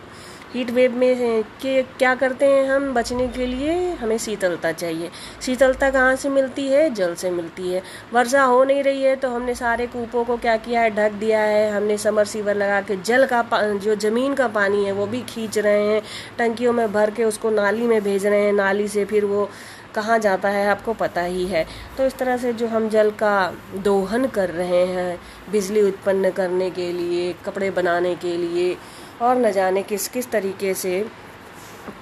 हीट 0.53 0.69
वेव 0.71 0.93
में 0.95 1.43
के 1.61 1.81
क्या 1.83 2.13
करते 2.15 2.45
हैं 2.45 2.67
हम 2.69 2.93
बचने 2.93 3.27
के 3.27 3.45
लिए? 3.45 3.73
हमें 3.91 4.17
शीतलता 4.17 4.71
चाहिए। 4.71 5.09
शीतलता 5.41 5.89
कहाँ 5.89 6.15
से 6.15 6.29
मिलती 6.29 6.67
है? 6.67 6.89
जल 6.89 7.15
से 7.15 7.29
मिलती 7.31 7.71
है। 7.71 7.81
वर्षा 8.13 8.43
हो 8.43 8.63
नहीं 8.63 8.83
रही 8.83 9.03
है 9.03 9.15
तो 9.15 9.29
हमने 9.29 9.55
सारे 9.55 9.87
कूपों 9.87 10.23
को 10.25 10.37
क्या 10.37 10.55
किया 10.57 10.81
है? 10.81 10.89
ढक 10.89 11.11
दिया 11.11 11.39
है। 11.39 11.69
हमने 11.71 11.97
समर 11.97 12.25
सीवर 12.25 12.55
लगा 12.55 12.81
के 12.81 12.95
जल 12.97 13.25
का 13.25 13.43
जो 13.75 13.95
ज़मीन 13.97 14.33
का 14.33 14.47
पानी 14.49 14.85
है 14.85 14.91
वो 14.91 15.05
भी 15.05 15.21
खींच 15.21 15.57
रहे 15.57 15.87
हैं। 15.87 16.01
टंकियों 16.37 16.73
में 16.73 16.91
भर 16.93 17.11
के 17.11 17.23
उसको 17.23 17.49
नाली 17.49 17.87
में 17.87 18.01
भेज 18.03 18.25
रहे 18.25 18.45
हैं। 18.45 18.53
नाली 18.53 18.87
से 18.87 19.05
फिर 19.05 19.25
वो 19.25 19.49
कहाँ 19.95 20.17
जाता 20.19 20.49
है 20.49 20.67
आपको 20.67 20.93
पता 20.93 21.21
ही 21.21 21.45
है। 21.47 21.65
तो 21.97 22.05
इस 22.05 22.17
तरह 22.17 22.37
से 22.37 22.53
जो 22.53 22.67
हम 22.67 22.87
जल 22.89 23.09
का 23.11 23.53
दोहन 23.75 24.27
कर 24.27 24.49
रहे 24.49 24.85
हैं, 24.85 25.19
बिजली 25.51 25.81
उत्पन्न 25.81 26.31
करने 26.31 26.69
के 26.69 26.91
लिए, 26.91 27.33
कपड़े 27.45 27.69
बनाने 27.71 28.13
के 28.15 28.35
लिए 28.37 28.75
और 29.21 29.35
न 29.35 29.51
जाने 29.51 29.83
किस 29.83 30.07
किस 30.07 30.31
तरीके 30.31 30.73
से। 30.73 31.05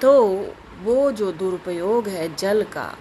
तो 0.02 0.12
वो 0.84 1.12
जो 1.12 1.32
दुरुपयोग 1.32 2.08
है 2.08 2.36
जल 2.36 2.64
का, 2.74 2.92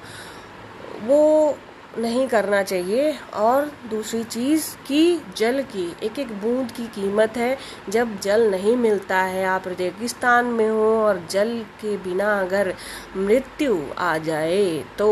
वो 1.02 1.56
नहीं 1.98 2.26
करना 2.28 2.62
चाहिए। 2.62 3.14
और 3.34 3.70
दूसरी 3.90 4.22
चीज़ 4.24 4.66
कि 4.86 5.20
जल 5.36 5.62
की 5.62 5.84
एक 6.02 6.18
एक 6.18 6.32
बूंद 6.42 6.70
की 6.70 6.86
कीमत 6.86 7.36
है। 7.36 7.56
जब 7.88 8.18
जल 8.20 8.50
नहीं 8.50 8.76
मिलता 8.76 9.20
है, 9.22 9.44
आप 9.44 9.68
रेगिस्तान 9.68 10.46
में 10.46 10.68
हो 10.70 10.88
और 10.98 11.26
जल 11.30 11.58
के 11.80 11.96
बिना 11.98 12.32
अगर 12.40 12.74
मृत्यु 13.16 13.78
आ 13.98 14.16
जाए 14.18 14.84
तो 14.98 15.08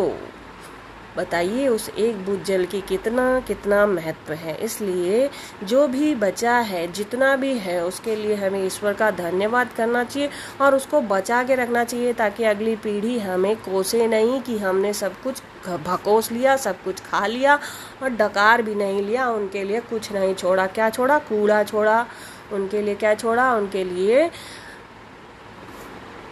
बताइए 1.17 1.69
उस 1.69 1.89
एक 1.89 2.25
बूंद 2.27 2.45
जल 2.45 2.65
की 2.65 2.81
कितना 2.81 3.41
कितना 3.41 3.87
महत्व 3.87 4.33
है। 4.33 4.55
इसलिए 4.57 5.31
जो 5.63 5.87
भी 5.89 6.15
बचा 6.15 6.59
है, 6.59 6.93
जितना 6.93 7.37
भी 7.37 7.53
है, 7.59 7.85
उसके 7.85 8.17
लिए 8.17 8.35
हमें 8.35 8.67
ईश्वर 8.67 8.93
का 8.93 9.11
धन्यवाद 9.11 9.73
करना 9.77 10.05
चाहिए 10.05 10.31
और 10.61 10.75
उसको 10.75 11.01
बचा 11.01 11.43
के 11.43 11.55
रखना 11.55 11.85
चाहिए 11.85 12.13
ताकि 12.13 12.45
अगली 12.45 12.77
पीढ़ी 12.77 13.19
हमें 13.19 13.57
कोसे 13.57 14.07
नहीं 14.07 14.41
कि 14.41 14.59
हमने 14.59 14.93
सब 14.93 15.21
कुछ 15.23 15.43
भकोस 15.69 16.33
लिया, 16.33 16.57
सब 16.57 16.83
कुछ 16.83 17.01
खा 17.01 17.27
लिया 17.27 17.59
और 18.03 18.09
डकार 18.09 18.63
भी 18.63 18.75
नहीं 18.75 19.03
लिया, 19.03 19.29
उनके 19.29 19.65
लिए 19.65 19.81
कुछ 19.81 20.13
नहीं 20.13 20.35
छोड़ा। 20.35 20.67
क्या 20.67 20.91
छोड़ा? 20.91 21.19
कूड़ा 21.19 21.63
छोड़ा। 21.65 22.07
उनके 22.53 22.83
लिए 22.83 22.95
क्या 22.95 23.15
छोड़ा? 23.15 23.55
उनके 23.55 23.85
लिए 23.85 24.31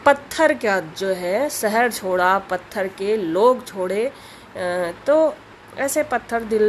पत्थर 0.07 0.53
का 0.55 0.81
जो 0.81 1.09
है, 1.09 1.49
शहर 1.51 1.90
छोड़ा, 1.93 2.38
पत्थर 2.38 2.88
के 2.88 3.16
लोग 3.16 3.66
छोड़े। 3.66 4.12
तो 5.06 5.34
ऐसे 5.78 6.02
पत्थर 6.02 6.42
दिल 6.42 6.62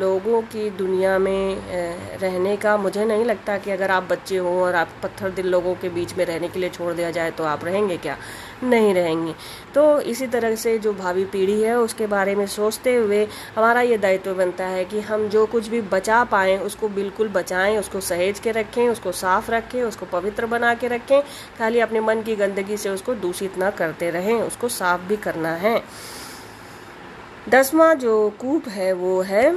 लोगों 0.00 0.40
की 0.42 0.68
दुनिया 0.70 1.18
में 1.18 1.56
रहने 2.20 2.56
का 2.56 2.76
मुझे 2.76 3.04
नहीं 3.04 3.24
लगता 3.24 3.56
कि 3.58 3.70
अगर 3.70 3.90
आप 3.90 4.02
बच्चे 4.02 4.36
हो 4.36 4.64
और 4.64 4.74
आप 4.74 4.88
पत्थर 5.02 5.30
दिल 5.30 5.46
लोगों 5.46 5.74
के 5.74 5.88
बीच 5.88 6.14
में 6.14 6.24
रहने 6.24 6.48
के 6.48 6.60
लिए 6.60 6.70
छोड़ 6.70 6.92
दिया 6.94 7.10
जाए 7.10 7.30
तो 7.30 7.44
आप 7.44 7.64
रहेंगे 7.64 7.96
क्या? 7.96 8.16
नहीं 8.62 8.92
रहेंगे। 8.94 9.34
तो 9.74 10.00
इसी 10.00 10.26
तरह 10.26 10.54
से 10.54 10.78
जो 10.78 10.92
भावी 10.92 11.24
पीढ़ी 11.24 11.60
है, 11.62 11.78
उसके 11.78 12.06
बारे 12.06 12.34
में 12.34 12.46
सोचते 12.46 12.94
हुए 12.94 13.26
हमारा 13.56 13.80
ये 13.80 13.98
दायित्व 13.98 14.34
बनता 14.34 14.66
है 14.66 14.84
कि 14.84 15.00
हम 15.00 15.28
जो 15.28 15.46
कुछ 15.46 15.68
भी 15.68 15.80
बचा 15.80 16.22
पाएँ, 16.24 16.58
उसको 16.58 16.88
बिल्कुल 16.88 17.28
बचाएँ, 17.28 17.78
उसको 17.78 18.00
सहेज 18.00 18.38
के 18.38 18.50
रखें, 18.50 18.88
उसको 18.88 19.12
साफ़ 19.12 19.50
रखें, 19.50 19.82
उसको 19.82 20.06
पवित्र 20.06 20.46
बना 20.46 20.74
के 20.74 20.88
रखें, 20.88 21.20
खाली 21.58 21.80
अपने 21.80 22.00
मन 22.00 22.22
की 22.22 22.36
गंदगी 22.36 22.76
से 22.76 22.90
उसको 22.90 23.14
दूषित 23.14 23.58
ना 23.58 23.70
करते 23.70 24.10
रहें, 24.10 24.42
उसको 24.42 24.68
साफ़ 24.68 25.00
भी 25.00 25.16
करना 25.16 25.54
है। 25.56 25.80
दसवां 27.48 27.96
जो 27.98 28.28
कूप 28.40 28.68
है 28.68 28.92
वो 28.92 29.20
है 29.22 29.50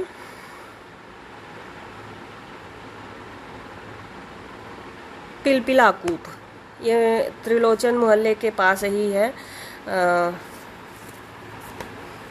पिलपिला 5.44 5.90
कूप। 5.92 6.24
ये 6.82 7.22
त्रिलोचन 7.44 7.94
मोहल्ले 7.94 8.34
के 8.34 8.50
पास 8.50 8.84
ही 8.84 9.10
है। 9.12 9.32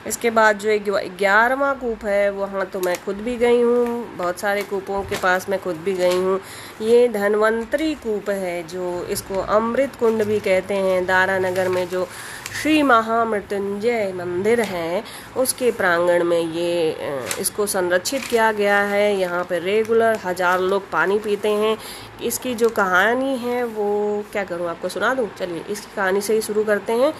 इसके 0.08 0.30
बाद 0.30 0.60
जो 0.60 0.78
ग्यारहवा 1.18 1.74
कूप 1.74 2.06
है, 2.06 2.30
वहाँ 2.30 2.65
तो 2.65 2.80
मैं 2.80 2.96
खुद 3.06 3.15
भी 3.18 3.36
गई 3.38 3.62
हूँ। 3.62 4.15
बहुत 4.18 4.39
सारे 4.39 4.63
कूपों 4.63 5.02
के 5.04 5.15
पास 5.15 5.50
मैं 5.50 5.60
खुद 5.62 5.76
भी 5.76 5.94
गई 5.94 6.18
हूँ। 6.18 6.39
ये 6.82 7.08
धनवंतरी 7.10 7.94
कूप 7.96 8.30
है, 8.30 8.62
जो 8.64 9.06
इसको 9.10 9.42
अमृत 9.50 9.96
कुंड 9.96 10.24
भी 10.24 10.40
कहते 10.40 10.74
हैं। 10.76 11.06
दारा 11.06 11.38
नगर 11.40 11.70
में 11.70 11.88
जो 11.90 12.08
श्री 12.54 12.82
महामृत्युंजय 12.84 14.12
मंदिर 14.16 14.62
है, 14.64 15.04
उसके 15.38 15.72
प्रांगण 15.72 16.24
में 16.24 16.40
ये 16.40 16.96
इसको 17.40 17.66
संरक्षित 17.68 18.22
किया 18.24 18.52
गया 18.52 18.80
है। 18.84 19.16
यहाँ 19.16 19.44
पर 19.44 19.62
रेगुलर 19.62 20.20
हज़ार 20.26 20.60
लोग 20.62 20.90
पानी 20.92 21.18
पीते 21.20 21.50
हैं। 21.52 21.78
इसकी 22.24 22.54
जो 22.56 22.70
कहानी 22.72 23.38
है, 23.38 23.64
वो 23.64 24.24
क्या 24.32 24.44
करूँ, 24.44 24.68
आपको 24.70 24.90
सुना 24.90 25.14
दूँ? 25.14 25.28
चलिए, 25.38 25.64
इसकी 25.70 25.96
कहानी 25.96 26.22
से 26.22 26.34
ही 26.34 26.42
शुरू 26.42 26.64
करते 26.64 26.94
हैं। 26.94 27.14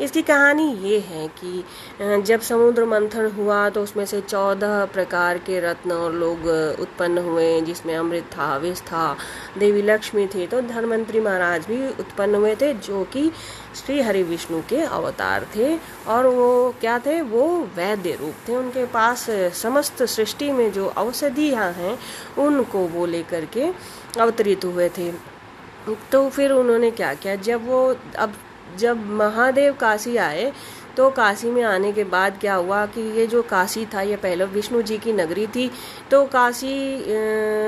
इसकी 0.00 0.22
कहानी 0.22 0.72
ये 0.82 0.98
है 1.00 1.26
कि 1.38 2.22
जब 2.22 2.40
समुद्र 2.40 2.84
मंथन 2.86 3.30
हुआ 3.36 3.68
तो 3.70 3.82
उसमें 3.82 4.04
से 4.06 4.20
चौदह 4.20 4.84
प्रकार 4.92 5.38
के 5.38 5.60
रत्न 5.60 5.92
और 5.92 6.12
लोग 6.14 6.46
उत्पन्न 6.80 7.18
हुए, 7.20 7.60
जिसमें 7.60 7.94
अमृत 7.96 8.24
था 8.32 8.56
विष 8.56 8.80
था 8.82 8.99
देवी 9.58 9.82
लक्ष्मी 9.82 10.26
थी 10.26 10.46
तो 10.46 10.60
धनवंतरी 10.60 11.20
महाराज 11.20 11.66
भी 11.66 11.86
उत्पन्न 11.90 12.34
हुए 12.34 12.54
थे, 12.54 12.72
जो 12.74 13.02
कि 13.04 13.30
श्री 13.76 14.00
हरि 14.00 14.22
विष्णु 14.22 14.60
के 14.68 14.80
अवतार 14.80 15.46
थे। 15.56 15.76
और 16.06 16.26
वो 16.26 16.74
क्या 16.80 16.98
थे? 16.98 17.20
वो 17.22 17.46
वैद्य 17.76 18.16
रूप 18.20 18.34
थे। 18.48 18.56
उनके 18.56 18.84
पास 18.86 19.26
समस्त 19.54 20.02
सृष्टि 20.04 20.50
में 20.52 20.70
जो 20.72 20.86
औषधियाँ 20.88 21.70
हैं, 21.72 21.98
उनको 22.38 22.86
वो 22.88 23.06
लेकर 23.06 23.44
के 23.46 23.72
अवतरित 24.20 24.64
हुए 24.64 24.88
थे। 24.88 25.10
तो 26.12 26.28
फिर 26.28 26.52
उन्होंने 26.52 26.90
क्या 26.90 27.14
किया? 27.14 27.34
जब 27.36 27.66
वो, 27.66 27.96
अब 28.18 28.34
जब 28.76 29.06
महादेव 29.06 29.72
काशी 29.72 30.16
आए 30.16 30.52
तो 30.96 31.08
काशी 31.10 31.50
में 31.50 31.62
आने 31.64 31.92
के 31.92 32.04
बाद 32.06 32.38
क्या 32.40 32.54
हुआ 32.54 32.84
कि 32.86 33.00
ये 33.18 33.26
जो 33.26 33.42
काशी 33.44 33.84
था, 33.86 34.00
ये 34.02 34.16
पहले 34.16 34.44
विष्णु 34.46 34.82
जी 34.82 34.98
की 34.98 35.12
नगरी 35.12 35.46
थी। 35.46 35.70
तो 36.10 36.24
काशी 36.26 36.74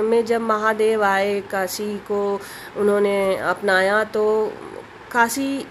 में 0.02 0.24
जब 0.24 0.40
महादेव 0.42 1.04
आए, 1.04 1.40
काशी 1.50 1.96
को 2.08 2.40
उन्होंने 2.76 3.36
अपनाया 3.38 4.02
तो 4.06 4.52
काशी 5.12 5.64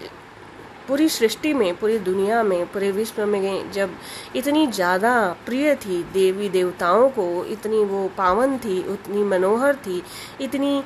पूरी 0.88 1.08
सृष्टि 1.08 1.52
में, 1.54 1.74
पूरी 1.76 1.98
दुनिया 2.00 2.42
में, 2.42 2.66
पूरे 2.66 2.90
विश्व 2.92 3.24
में 3.26 3.70
जब 3.72 3.90
इतनी 4.36 4.66
ज़्यादा 4.68 5.12
प्रिय 5.46 5.74
थी 5.76 6.02
देवी 6.12 6.48
देवताओं 6.48 7.08
को, 7.10 7.44
इतनी 7.44 7.84
वो 7.84 8.06
पावन 8.18 8.56
थी, 8.58 8.82
उतनी 8.84 9.22
मनोहर 9.24 9.76
थी, 9.76 10.02
इतनी 10.40 10.82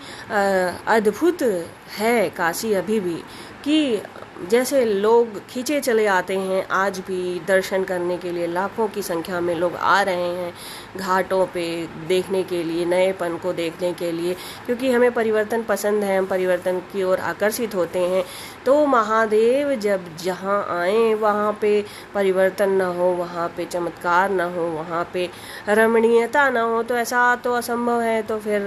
अद्भुत 0.88 1.42
है 1.98 2.28
काशी 2.30 2.72
अभी 2.74 3.00
भी 3.00 3.16
कि 3.64 4.02
जैसे 4.36 4.84
लोग 4.84 5.38
खींचे 5.48 5.80
चले 5.80 6.06
आते 6.06 6.36
हैं, 6.38 6.66
आज 6.68 6.98
भी 6.98 7.40
दर्शन 7.46 7.84
करने 7.84 8.16
के 8.18 8.30
लिए 8.32 8.46
लाखों 8.46 8.86
की 8.88 9.02
संख्या 9.02 9.40
में 9.40 9.54
लोग 9.54 9.76
आ 9.76 10.00
रहे 10.02 10.28
हैं 10.34 10.52
घाटों 10.96 11.44
पे 11.46 11.64
देखने 12.08 12.42
के 12.42 12.62
लिए, 12.62 12.84
नएपन 12.84 13.36
को 13.36 13.52
देखने 13.52 13.92
के 13.92 14.10
लिए, 14.12 14.34
क्योंकि 14.66 14.90
हमें 14.92 15.10
परिवर्तन 15.12 15.62
पसंद 15.62 16.04
है, 16.04 16.18
हम 16.18 16.26
परिवर्तन 16.26 16.78
की 16.92 17.02
ओर 17.02 17.18
आकर्षित 17.18 17.74
होते 17.74 17.98
हैं। 17.98 18.24
तो 18.66 18.84
महादेव 18.86 19.74
जब 19.74 20.04
जहाँ 20.16 20.60
आए, 20.70 21.14
वहाँ 21.14 21.52
पे 21.60 21.84
परिवर्तन 22.14 22.70
न 22.72 22.82
हो, 22.96 23.10
वहाँ 23.12 23.48
पे 23.56 23.64
चमत्कार 23.64 24.30
न 24.30 24.40
हो, 24.54 24.66
वहाँ 24.68 25.04
पे 25.12 25.28
रमणीयता 25.68 26.48
न 26.50 26.56
हो 26.56 26.82
तो 26.82 26.96
ऐसा 26.96 27.34
तो 27.36 27.54
असंभव 27.54 28.00
है। 28.00 28.22
तो 28.22 28.38
फिर 28.38 28.60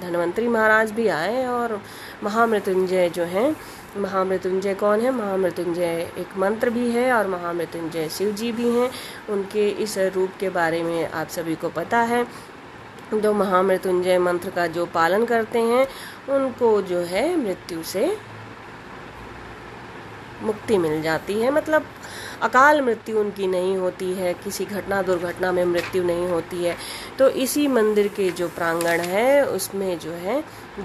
धनवंतरी 0.00 0.48
महाराज 0.48 0.90
भी 0.90 1.08
आए 1.08 1.46
और 1.46 1.80
महामृत्युंजय 2.24 3.08
जो 3.08 3.24
हैं 3.24 3.54
महामृत्युंजय 3.98 4.74
कौन 4.74 5.00
है? 5.00 5.10
महामृत्युंजय 5.10 6.12
एक 6.18 6.36
मंत्र 6.36 6.70
भी 6.70 6.90
है 6.90 7.12
और 7.12 7.26
महामृत्युंजय 7.26 8.08
शिव 8.08 8.32
जी 8.32 8.52
भी 8.52 8.68
हैं। 8.68 8.90
उनके 9.28 9.68
इस 9.68 9.98
रूप 9.98 10.30
के 10.40 10.50
बारे 10.50 10.82
में 10.82 11.10
आप 11.10 11.28
सभी 11.28 11.54
को 11.54 11.68
पता 11.68 11.98
है। 11.98 12.26
जो 13.14 13.32
महामृत्युंजय 13.32 14.18
मंत्र 14.18 14.50
का 14.50 14.66
जो 14.66 14.86
पालन 14.86 15.24
करते 15.24 15.58
हैं, 15.58 15.88
उनको 16.28 16.82
जो 16.82 16.98
है 16.98 17.36
मृत्यु 17.36 17.82
से 17.82 18.16
मुक्ति 20.42 20.78
मिल 20.78 21.02
जाती 21.02 21.40
है। 21.40 21.50
मतलब 21.50 21.86
अकाल 22.42 22.80
मृत्यु 22.80 23.18
उनकी 23.20 23.46
नहीं 23.46 23.76
होती 23.76 24.12
है, 24.14 24.34
किसी 24.34 24.64
घटना 24.64 25.02
दुर्घटना 25.02 25.52
में 25.52 25.64
मृत्यु 25.64 26.04
नहीं 26.04 26.28
होती 26.28 26.64
है। 26.64 26.76
तो 27.18 27.28
इसी 27.28 27.66
मंदिर 27.68 28.08
के 28.08 28.30
जो 28.30 28.48
प्रांगण 28.48 29.00
है, 29.00 29.46
उसमें 29.46 29.98
जो 29.98 30.10
है 30.10 30.44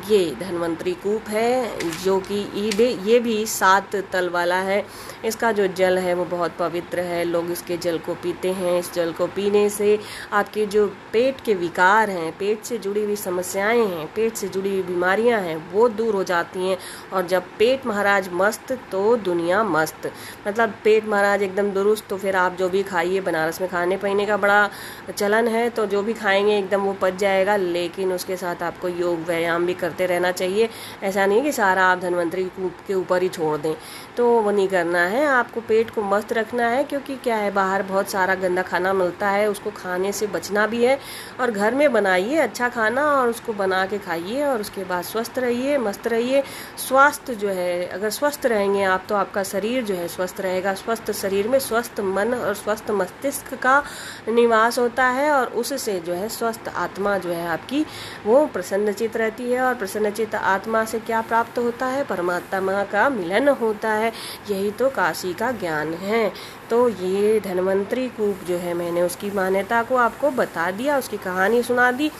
ये 0.09 0.35
धनवंतरी 0.39 0.93
कूप 0.93 1.27
है, 1.29 1.79
जो 2.03 2.17
कि 2.19 2.35
ये 2.55 2.89
ये 3.03 3.19
भी 3.19 3.45
सात 3.45 3.95
तल 4.11 4.29
वाला 4.29 4.55
है। 4.61 4.85
इसका 5.25 5.51
जो 5.51 5.67
जल 5.69 5.97
है, 5.97 6.13
वो 6.13 6.25
बहुत 6.25 6.55
पवित्र 6.59 6.99
है। 6.99 7.23
लोग 7.23 7.51
इसके 7.51 7.77
जल 7.77 7.97
को 7.97 8.13
पीते 8.13 8.51
हैं। 8.53 8.77
इस 8.79 8.93
जल 8.93 9.11
को 9.11 9.27
पीने 9.27 9.69
से 9.69 9.99
आपके 10.33 10.65
जो 10.65 10.85
पेट 11.13 11.41
के 11.41 11.53
विकार 11.53 12.09
हैं, 12.09 12.31
पेट 12.37 12.63
से 12.63 12.77
जुड़ी 12.77 13.03
हुई 13.03 13.15
समस्याएँ 13.15 13.85
हैं, 13.85 14.05
पेट 14.15 14.35
से 14.35 14.47
जुड़ी 14.47 14.69
हुई 14.69 14.81
बीमारियाँ 14.83 15.41
हैं, 15.41 15.55
वो 15.71 15.87
दूर 15.89 16.15
हो 16.15 16.23
जाती 16.23 16.67
हैं। 16.69 16.77
और 17.13 17.27
जब 17.27 17.43
पेट 17.59 17.85
महाराज 17.87 18.29
मस्त 18.33 18.71
तो 18.91 19.15
दुनिया 19.19 19.63
मस्त। 19.63 20.11
मतलब 20.47 20.73
पेट 20.83 21.05
महाराज 21.05 21.43
एकदम 21.43 21.69
दुरुस्त 21.71 22.07
तो 22.09 22.17
फिर 22.17 22.35
आप 22.35 22.55
जो 22.55 22.69
भी 22.69 22.83
खाइए, 22.83 23.21
बनारस 23.21 23.61
में 23.61 23.69
खाने 23.69 23.97
पीने 23.97 24.25
का 24.25 24.37
बड़ा 24.37 24.69
चलन 25.17 25.47
है 25.47 25.69
तो 25.69 25.85
जो 25.85 26.01
भी 26.03 26.13
खाएँगे, 26.13 26.57
एकदम 26.57 26.81
वो 26.81 26.93
पच 26.93 27.15
जाएगा। 27.15 27.55
लेकिन 27.57 28.11
उसके 28.13 28.37
साथ 28.37 28.63
आपको 28.63 28.87
योग, 28.89 29.19
व्यायाम 29.19 29.65
भी 29.65 29.73
करते 29.83 30.05
रहना 30.05 30.31
चाहिए। 30.31 30.69
ऐसा 31.03 31.25
नहीं 31.25 31.41
कि 31.41 31.51
सारा 31.51 31.85
आप 31.85 31.99
धनवंतरी 31.99 32.43
के 32.87 32.93
ऊपर 32.93 33.21
ही 33.21 33.29
छोड़ 33.29 33.57
दें। 33.57 33.73
तो 34.17 34.27
वो 34.41 34.51
नहीं 34.51 34.67
करना 34.67 35.05
है। 35.07 35.25
आपको 35.27 35.61
पेट 35.61 35.89
को 35.89 36.01
मस्त 36.03 36.33
रखना 36.33 36.67
है, 36.67 36.83
क्योंकि 36.83 37.15
क्या 37.15 37.35
है, 37.35 37.51
बाहर 37.51 37.83
बहुत 37.83 38.09
सारा 38.09 38.35
गंदा 38.35 38.61
खाना 38.61 38.93
मिलता 38.93 39.29
है, 39.29 39.49
उसको 39.49 39.71
खाने 39.71 40.11
से 40.11 40.27
बचना 40.27 40.67
भी 40.67 40.83
है। 40.85 40.99
और 41.39 41.51
घर 41.51 41.73
में 41.73 41.91
बनाइए 41.93 42.37
अच्छा 42.37 42.69
खाना 42.69 43.05
और 43.11 43.29
उसको 43.29 43.53
बना 43.53 43.85
के 43.85 43.97
खाइए 43.97 44.43
और 44.43 44.61
उसके 44.61 44.83
बाद 44.83 45.03
स्वस्थ 45.03 45.39
रहिए, 45.39 45.77
मस्त 45.77 46.07
रहिए। 46.07 46.43
स्वास्थ्य 46.87 47.35
जो 47.35 47.49
है, 47.49 47.85
अगर 47.87 48.09
स्वस्थ 48.09 48.45
रहेंगे 48.45 48.83
आप 48.83 49.05
तो 49.09 49.15
आपका 49.15 49.43
शरीर 49.43 49.83
जो 49.83 49.95
है 49.95 50.07
स्वस्थ 50.07 50.41
रहेगा। 50.41 50.73
स्वस्थ 50.73 51.11
शरीर 51.11 51.47
में 51.47 51.59
स्वस्थ 51.59 51.99
मन 51.99 52.33
और 52.33 52.53
स्वस्थ 52.55 52.91
मस्तिष्क 52.91 53.53
का 53.53 53.83
निवास 54.29 54.79
होता 54.79 55.05
है 55.09 55.31
और 55.31 55.47
उससे 55.55 55.99
जो 55.99 56.13
है 56.13 56.29
स्वस्थ 56.29 56.71
आत्मा 56.75 57.17
जो 57.17 57.29
है 57.29 57.47
आपकी, 57.47 57.85
वो 58.25 58.45
प्रसन्नचित 58.45 59.17
रहती 59.17 59.51
है। 59.51 59.61
और 59.61 59.72
प्रसन्नचित 59.73 60.35
आत्मा 60.35 60.83
से 60.85 60.99
क्या 60.99 61.21
प्राप्त 61.21 61.57
होता 61.59 61.85
है? 61.85 62.03
परमात्मा 62.03 62.83
का 62.83 63.07
मिलन 63.09 63.47
होता 63.51 63.91
है। 63.91 64.11
यही 64.51 64.71
तो 64.71 64.89
काशी 64.89 65.33
का 65.33 65.51
ज्ञान 65.53 65.93
है। 65.95 66.31
तो 66.69 66.87
ये 66.89 67.39
धनवंतरी 67.39 68.07
कूप 68.09 68.45
जो 68.47 68.57
है, 68.57 68.73
मैंने 68.73 69.01
उसकी 69.01 69.31
मान्यता 69.31 69.83
को 69.83 69.95
आपको 69.97 70.31
बता 70.31 70.69
दिया, 70.71 70.97
उसकी 70.97 71.17
कहानी 71.17 71.61
सुना 71.63 71.91
दी। 71.91 72.11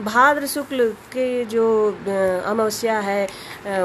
भाद्र 0.00 0.46
शुक्ल 0.46 0.88
के 1.12 1.44
जो 1.44 1.64
अमावस्या 2.46 2.98
है 2.98 3.26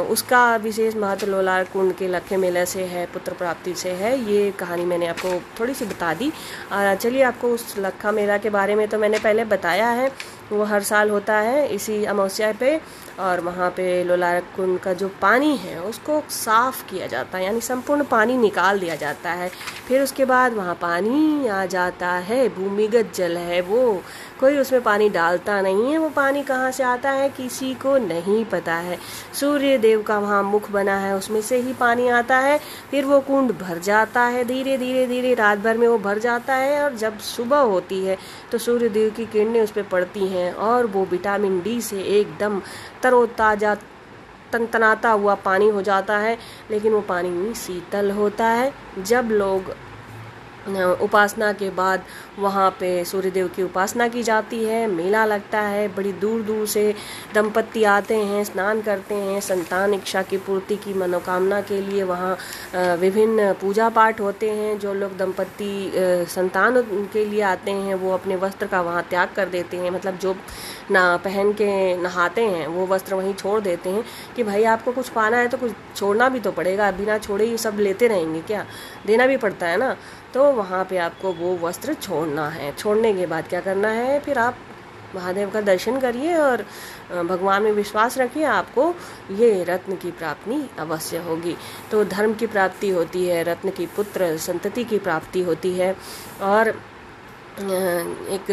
उसका 0.10 0.56
विशेष 0.56 0.96
महत्व 0.96 1.28
लोलार 1.28 1.64
कुंड 1.64 1.94
के 1.96 2.08
लखे 2.08 2.38
मेले 2.38 2.66
से 2.66 2.84
है, 2.84 3.06
पुत्र 3.06 3.34
प्राप्ति 3.34 3.74
से 3.76 3.92
है। 3.92 4.18
ये 4.24 4.52
कहानी 4.52 4.86
मैंने 4.86 5.08
आपको 5.08 5.34
थोड़ी 5.60 5.74
सी 5.74 5.86
बता 5.86 6.14
दी। 6.14 6.32
चलिए 6.74 7.24
आपको 7.24 7.48
उस 7.48 7.76
लखा 7.78 8.12
मेला 8.12 8.38
के 8.38 8.50
बारे 8.50 8.76
में 8.76 8.88
तो 8.88 9.00
मैंने 9.00 9.20
पहले 9.20 9.46
बताया 9.46 9.90
है। 9.90 10.12
वो 10.52 10.64
हर 10.64 10.84
साल 10.84 11.10
होता 11.10 11.36
है, 11.36 11.68
इसी 11.68 12.04
अमावस्या 12.06 12.52
पे। 12.60 12.80
और 13.20 13.40
वहाँ 13.40 13.70
पे 13.70 14.04
लोलार 14.04 14.40
कुंड 14.56 14.80
का 14.80 14.94
जो 14.94 15.08
पानी 15.22 15.56
है, 15.58 15.80
उसको 15.82 16.22
साफ़ 16.30 16.84
किया 16.90 17.08
जाता 17.08 17.38
है, 17.38 17.44
यानी 17.46 17.62
संपूर्ण 17.62 18.04
पानी 18.04 18.38
निकाल 18.38 18.80
दिया 18.80 18.96
जाता 18.96 19.32
है। 19.32 19.50
फिर 19.88 20.02
उसके 20.02 20.26
बाद 20.26 20.54
वहाँ 20.54 20.76
पानी 20.76 21.48
आ 21.48 21.66
जाता 21.66 22.10
है, 22.10 22.48
भूमिगत 22.50 23.12
जल 23.16 23.38
है 23.38 23.62
वो। 23.62 24.02
कोई 24.40 24.58
उसमें 24.58 24.82
पानी 24.84 25.10
डालता 25.10 25.60
नहीं 25.62 25.92
है, 25.92 25.98
वो 25.98 26.10
पानी 26.10 26.44
कहाँ 26.44 26.72
से 26.72 26.84
आता 26.84 27.12
है, 27.12 27.30
किसी 27.30 27.74
को 27.74 27.98
नहीं 27.98 28.44
पता 28.46 28.76
है। 28.76 28.98
सूर्य 29.34 29.78
देव 29.78 30.02
का 30.02 30.18
वहाँ 30.20 30.42
मुख 30.44 30.70
बना 30.72 30.98
है, 30.98 31.16
उसमें 31.16 31.42
से 31.42 31.58
ही 31.58 31.74
पानी 31.74 32.08
आता 32.10 32.38
है, 32.38 32.60
फिर 32.92 33.06
वो 33.06 33.20
कुंड 33.20 33.52
भर 33.52 33.80
जाता 33.80 34.22
है, 34.22 34.44
धीरे 34.44 34.78
धीरे 34.78 35.06
धीरे, 35.08 35.34
रात 35.34 35.60
भर 35.60 35.78
में 35.78 35.88
वो 35.88 35.98
भर 35.98 36.20
जाता 36.20 36.56
है, 36.56 36.84
और 36.84 36.96
जब 36.96 37.18
सुबह 37.20 37.58
होती 37.58 38.04
है 38.06 38.18
तो 38.52 38.58
सूर्य 38.58 38.90
देव 38.90 39.10
की 39.10 39.26
किरणें 39.26 39.62
उस 39.62 39.72
पर 39.72 39.84
पड़ती 39.84 40.28
हैं, 40.28 40.52
और 40.54 40.86
वो 40.86 41.06
विटामिन 41.06 41.60
डी 41.62 41.80
से 41.82 42.02
एकदम 42.20 42.62
तरोताज़ा 43.08 43.76
तनतनाता 44.54 45.10
हुआ 45.12 45.36
पानी 45.42 45.68
हो 45.70 45.82
जाता 45.82 46.18
है, 46.18 46.38
लेकिन 46.72 46.94
वो 46.94 47.02
पानी 47.02 47.54
शीतल 47.56 48.12
होता 48.12 48.46
है। 48.46 48.72
जब 49.00 49.30
लोग 49.32 49.76
उपासना 51.02 51.52
के 51.54 51.70
बाद 51.72 52.04
वहाँ 52.40 52.70
पे 52.80 53.04
सूर्यदेव 53.06 53.48
की 53.48 53.64
उपासना 53.64 54.08
की 54.08 54.24
जाती 54.24 54.64
है। 54.64 54.86
मेला 54.88 55.24
लगता 55.26 55.62
है, 55.62 55.88
बड़ी 55.88 56.12
दूर 56.14 56.42
दूर 56.42 56.66
से 56.68 56.94
दंपत्ति 57.34 57.84
आते 57.86 58.16
हैं, 58.18 58.44
स्नान 58.44 58.82
करते 58.82 59.16
हैं। 59.16 59.40
संतान 59.42 59.94
इच्छा 59.94 60.22
की 60.22 60.38
पूर्ति 60.40 60.76
की 60.76 60.94
मनोकामना 60.94 61.62
के 61.62 61.82
लिए 61.82 62.04
वहाँ 62.04 62.38
विभिन्न 62.98 63.52
पूजा 63.54 63.90
पाठ 63.90 64.22
होते 64.22 64.50
हैं। 64.52 64.78
जो 64.80 64.94
लोग 64.94 65.18
दंपत्ति 65.18 65.92
संतान 66.30 66.82
के 67.14 67.26
लिए 67.26 67.42
आते 67.44 67.72
हैं, 67.72 67.96
वो 67.96 68.14
अपने 68.14 68.36
वस्त्र 68.36 68.68
का 68.68 68.82
वहाँ 68.82 69.04
त्याग 69.10 69.30
कर 69.36 69.50
देते 69.50 69.78
हैं। 69.78 69.92
मतलब 69.92 70.18
जो 70.18 70.36
ना 70.92 71.06
पहन 71.18 71.52
के 71.54 71.98
नहाते 71.98 72.42
हैं, 72.44 72.68
वो 72.68 72.86
वस्त्र 72.88 73.16
वहीं 73.16 73.34
छोड़ 73.34 73.60
देते 73.62 73.90
हैं 73.90 74.04
कि 74.36 74.44
भाई 74.44 74.64
आपको 74.66 74.92
कुछ 74.92 75.10
पाना 75.10 75.38
है 75.38 75.48
तो 75.48 75.58
कुछ 75.58 75.72
छोड़ना 75.96 76.30
भी 76.30 76.40
तो 76.40 76.52
पड़ेगा। 76.52 76.92
बिना 76.94 77.18
छोड़े 77.18 77.46
ही 77.46 77.58
सब 77.58 77.78
लेते 77.80 78.08
रहेंगे 78.08 78.42
क्या? 78.42 78.66
देना 79.06 79.28
भी 79.28 79.38
पड़ता 79.38 79.68
है 79.68 79.78
ना? 79.78 79.96
तो 80.34 80.52
वहाँ 80.54 80.84
पे 80.86 80.98
आपको 80.98 81.32
वो 81.34 81.56
वस्त्र 81.58 81.94
छोड़ना 81.94 82.48
है। 82.50 82.72
छोड़ने 82.76 83.14
के 83.14 83.26
बाद 83.26 83.48
क्या 83.48 83.62
करना 83.62 83.90
है? 83.90 84.20
फिर 84.20 84.38
आप 84.38 84.58
महादेव 85.16 85.50
का 85.50 85.62
दर्शन 85.62 86.00
करिए 86.00 86.34
और 86.36 86.66
भगवान 87.12 87.64
में 87.64 87.72
विश्वास 87.72 88.18
रखिए, 88.18 88.44
आपको 88.44 88.94
ये 89.32 89.64
रत्न 89.64 89.96
की 89.96 90.12
प्राप्ति 90.12 90.70
अवश्य 90.80 91.18
होगी। 91.18 91.56
तो 91.92 92.04
धर्म 92.06 92.34
की 92.34 92.48
प्राप्ति 92.48 92.90
होती 92.90 93.26
है, 93.26 93.44
रत्न 93.44 93.70
की 93.70 93.86
पुत्र, 93.86 94.36
संतति 94.38 94.84
की 94.84 95.00
प्राप्ति 95.00 95.42
होती 95.42 95.74
है 95.74 95.96
और 96.42 96.74
एक 97.58 98.46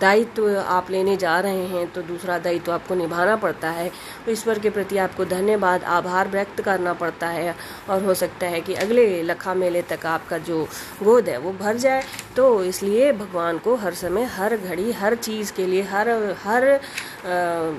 दायित्व 0.00 0.48
आप 0.58 0.90
लेने 0.90 1.16
जा 1.16 1.38
रहे 1.40 1.64
हैं 1.66 1.86
तो 1.92 2.02
दूसरा 2.02 2.38
दायित्व 2.38 2.72
आपको 2.72 2.94
निभाना 2.94 3.34
पड़ता 3.36 3.70
है। 3.70 3.88
तो 4.26 4.32
ईश्वर 4.32 4.58
के 4.58 4.70
प्रति 4.70 4.98
आपको 4.98 5.24
धन्यवाद 5.24 5.84
आभार 5.84 6.28
व्यक्त 6.28 6.60
करना 6.62 6.92
पड़ता 6.94 7.28
है 7.28 7.54
और 7.90 8.04
हो 8.04 8.14
सकता 8.14 8.46
है 8.46 8.60
कि 8.60 8.74
अगले 8.76 9.22
लखा 9.22 9.54
मेले 9.54 9.82
तक 9.82 10.06
आपका 10.06 10.38
जो 10.40 10.62
गोद 11.02 11.28
है 11.28 11.38
वो 11.38 11.52
भर 11.60 11.76
जाए। 11.76 12.04
तो 12.36 12.62
इसलिए 12.64 13.12
भगवान 13.14 13.58
को 13.58 13.76
हर 13.76 13.94
समय 13.94 14.24
हर 14.36 14.56
घड़ी 14.56 14.90
हर 14.92 15.14
चीज़ 15.16 15.52
के 15.52 15.66
लिए 15.66 15.82
हर 15.82 16.08
हर 16.44 16.68
आ, 16.70 17.72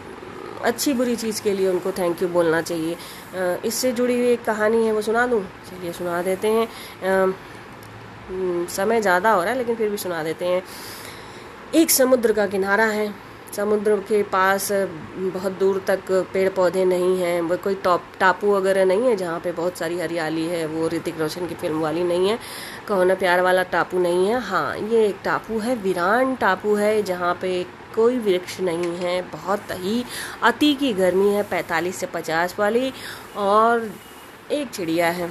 अच्छी 0.65 0.93
बुरी 0.93 1.15
चीज़ 1.15 1.41
के 1.43 1.51
लिए 1.53 1.67
उनको 1.69 1.91
थैंक 1.91 2.21
यू 2.21 2.27
बोलना 2.29 2.61
चाहिए। 2.61 2.97
इससे 3.65 3.91
जुड़ी 3.91 4.13
हुई 4.13 4.27
एक 4.27 4.43
कहानी 4.43 4.85
है 4.85 4.91
वो 4.93 5.01
सुना 5.01 5.25
दूँ? 5.27 5.41
चलिए 5.69 5.91
सुना 5.93 6.21
देते 6.21 6.47
हैं। 6.47 6.67
हम्म, 7.03 7.33
समय 8.31 9.01
ज़्यादा 9.01 9.31
हो 9.31 9.41
रहा 9.41 9.51
है, 9.51 9.57
लेकिन 9.57 9.75
फिर 9.75 9.89
भी 9.89 9.97
सुना 9.97 10.23
देते 10.23 10.45
हैं। 10.45 10.63
एक 11.75 11.91
समुद्र 11.91 12.33
का 12.33 12.47
किनारा 12.47 12.85
है। 12.85 13.13
समुद्र 13.55 13.95
के 13.99 14.21
पास 14.23 14.67
बहुत 14.71 15.51
दूर 15.51 15.81
तक 15.87 16.11
पेड़ 16.33 16.49
पौधे 16.49 16.83
नहीं 16.85 17.17
हैं, 17.19 17.41
वो 17.41 17.57
कोई 17.57 17.75
टॉप, 17.75 18.03
टापू 18.19 18.55
वगैरह 18.55 18.85
नहीं 18.85 19.07
है, 19.07 19.15
जहाँ 19.15 19.39
पे 19.39 19.51
बहुत 19.51 19.77
सारी 19.77 19.99
हरियाली 19.99 20.45
है, 20.45 20.65
वो 20.65 20.87
ऋतिक 20.87 21.19
रोशन 21.19 21.47
की 21.47 21.55
फ़िल्म 21.55 21.79
वाली 21.79 22.03
नहीं 22.03 22.29
है। 22.29 22.37
कहो 22.87 23.03
ना 23.03 23.15
प्यार 23.15 23.41
वाला 23.41 23.63
टापू 23.63 23.99
नहीं 23.99 24.27
है। 24.27 24.39
हाँ 24.41 24.77
ये 24.77 25.05
एक 25.07 25.19
टापू 25.23 25.59
है, 25.59 25.75
वीरान 25.75 26.35
टापू 26.35 26.75
है, 26.75 27.01
जहाँ 27.03 27.33
पे 27.41 27.63
कोई 27.95 28.17
वृक्ष 28.19 28.59
नहीं 28.59 28.95
है, 28.97 29.21
बहुत 29.31 29.71
ही 29.73 30.03
अति 30.43 30.73
की 30.73 30.93
गर्मी 30.93 31.29
है, 31.29 31.43
पैंतालीस 31.43 31.95
से 31.95 32.05
पचास 32.05 32.55
वाली, 32.59 32.91
और 33.37 33.89
एक 34.51 34.69
चिड़िया 34.69 35.09
है। 35.09 35.29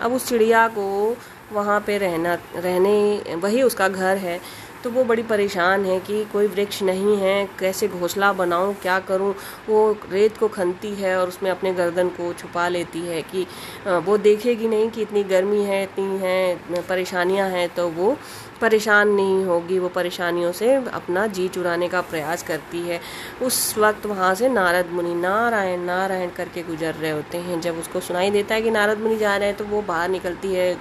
अब 0.00 0.12
उस 0.12 0.28
चिड़िया 0.28 0.66
को 0.68 1.16
वहाँ 1.52 1.80
पे 1.80 1.98
रहना, 1.98 2.34
रहने, 2.56 3.34
वही 3.36 3.62
उसका 3.62 3.88
घर 3.88 4.16
है। 4.18 4.40
तो 4.84 4.90
वो 4.90 5.02
बड़ी 5.04 5.22
परेशान 5.22 5.84
है 5.84 5.98
कि 6.00 6.24
कोई 6.32 6.46
वृक्ष 6.46 6.82
नहीं 6.82 7.16
है, 7.18 7.48
कैसे 7.58 7.88
घोंसला 7.88 8.32
बनाऊँ, 8.32 8.74
क्या 8.82 8.98
करूँ? 9.00 9.32
वो 9.68 9.96
रेत 10.10 10.36
को 10.36 10.48
खनती 10.48 10.94
है 10.94 11.16
और 11.16 11.28
उसमें 11.28 11.50
अपने 11.50 11.72
गर्दन 11.74 12.08
को 12.08 12.32
छुपा 12.32 12.68
लेती 12.68 13.00
है 13.00 13.22
कि 13.22 13.46
वो 13.86 14.16
देखेगी 14.18 14.68
नहीं 14.68 14.90
कि 14.90 15.02
इतनी 15.02 15.22
गर्मी 15.24 15.62
है, 15.64 15.82
इतनी 15.82 16.18
है, 16.18 16.82
परेशानियाँ 16.82 17.48
हैं 17.50 17.68
तो 17.74 17.88
वो 17.90 18.16
परेशान 18.60 19.08
नहीं 19.10 19.44
होगी, 19.44 19.78
वो 19.78 19.88
परेशानियों 19.88 20.52
से 20.52 20.74
अपना 20.74 21.26
जी 21.28 21.46
चुराने 21.48 21.88
का 21.88 22.00
प्रयास 22.02 22.42
करती 22.42 22.80
है। 22.80 23.00
उस 23.42 23.76
वक्त 23.78 24.06
वहाँ 24.06 24.34
से 24.34 24.48
नारद 24.48 24.90
मुनि 24.90 25.14
नारायण 25.16 25.80
नारायण 25.84 26.30
करके 26.36 26.62
गुजर 26.62 26.94
रहे 26.94 27.10
होते 27.10 27.38
हैं। 27.38 27.60
जब 27.60 27.78
उसको 27.78 28.00
सुनाई 28.00 28.30
देता 28.30 28.54
है 28.54 28.62
कि 28.62 28.70
नारद 28.70 28.98
मुनि 28.98 29.16
जा 29.16 29.36
रहे 29.36 29.48
हैं 29.48 29.56
तो 29.56 29.64
वो 29.64 29.82
बाहर 29.82 30.08
निकलती 30.08 30.54
है 30.54 30.72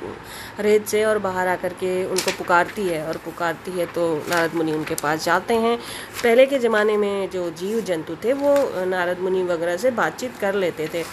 रेत 0.59 0.85
से 0.87 1.03
और 1.05 1.19
बाहर 1.19 1.47
आकर 1.47 1.73
के 1.73 1.93
उनको 2.05 2.31
पुकारती 2.37 2.87
है 2.87 3.05
और 3.07 3.17
पुकारती 3.25 3.71
है 3.71 3.85
तो 3.85 4.13
नारद 4.29 4.55
मुनि 4.55 4.73
उनके 4.73 4.95
पास 4.95 5.25
जाते 5.25 5.53
हैं। 5.55 5.77
पहले 6.23 6.45
के 6.45 6.59
ज़माने 6.59 6.97
में 6.97 7.29
जो 7.29 7.49
जीव 7.51 7.79
जंतु 7.81 8.15
थे, 8.15 8.33
वो 8.33 8.85
नारद 8.85 9.19
मुनि 9.19 9.43
वगैरह 9.43 9.77
से 9.77 9.91
बातचीत 9.93 10.37
कर 10.41 10.55
लेते 10.55 10.87
थे। 10.93 11.03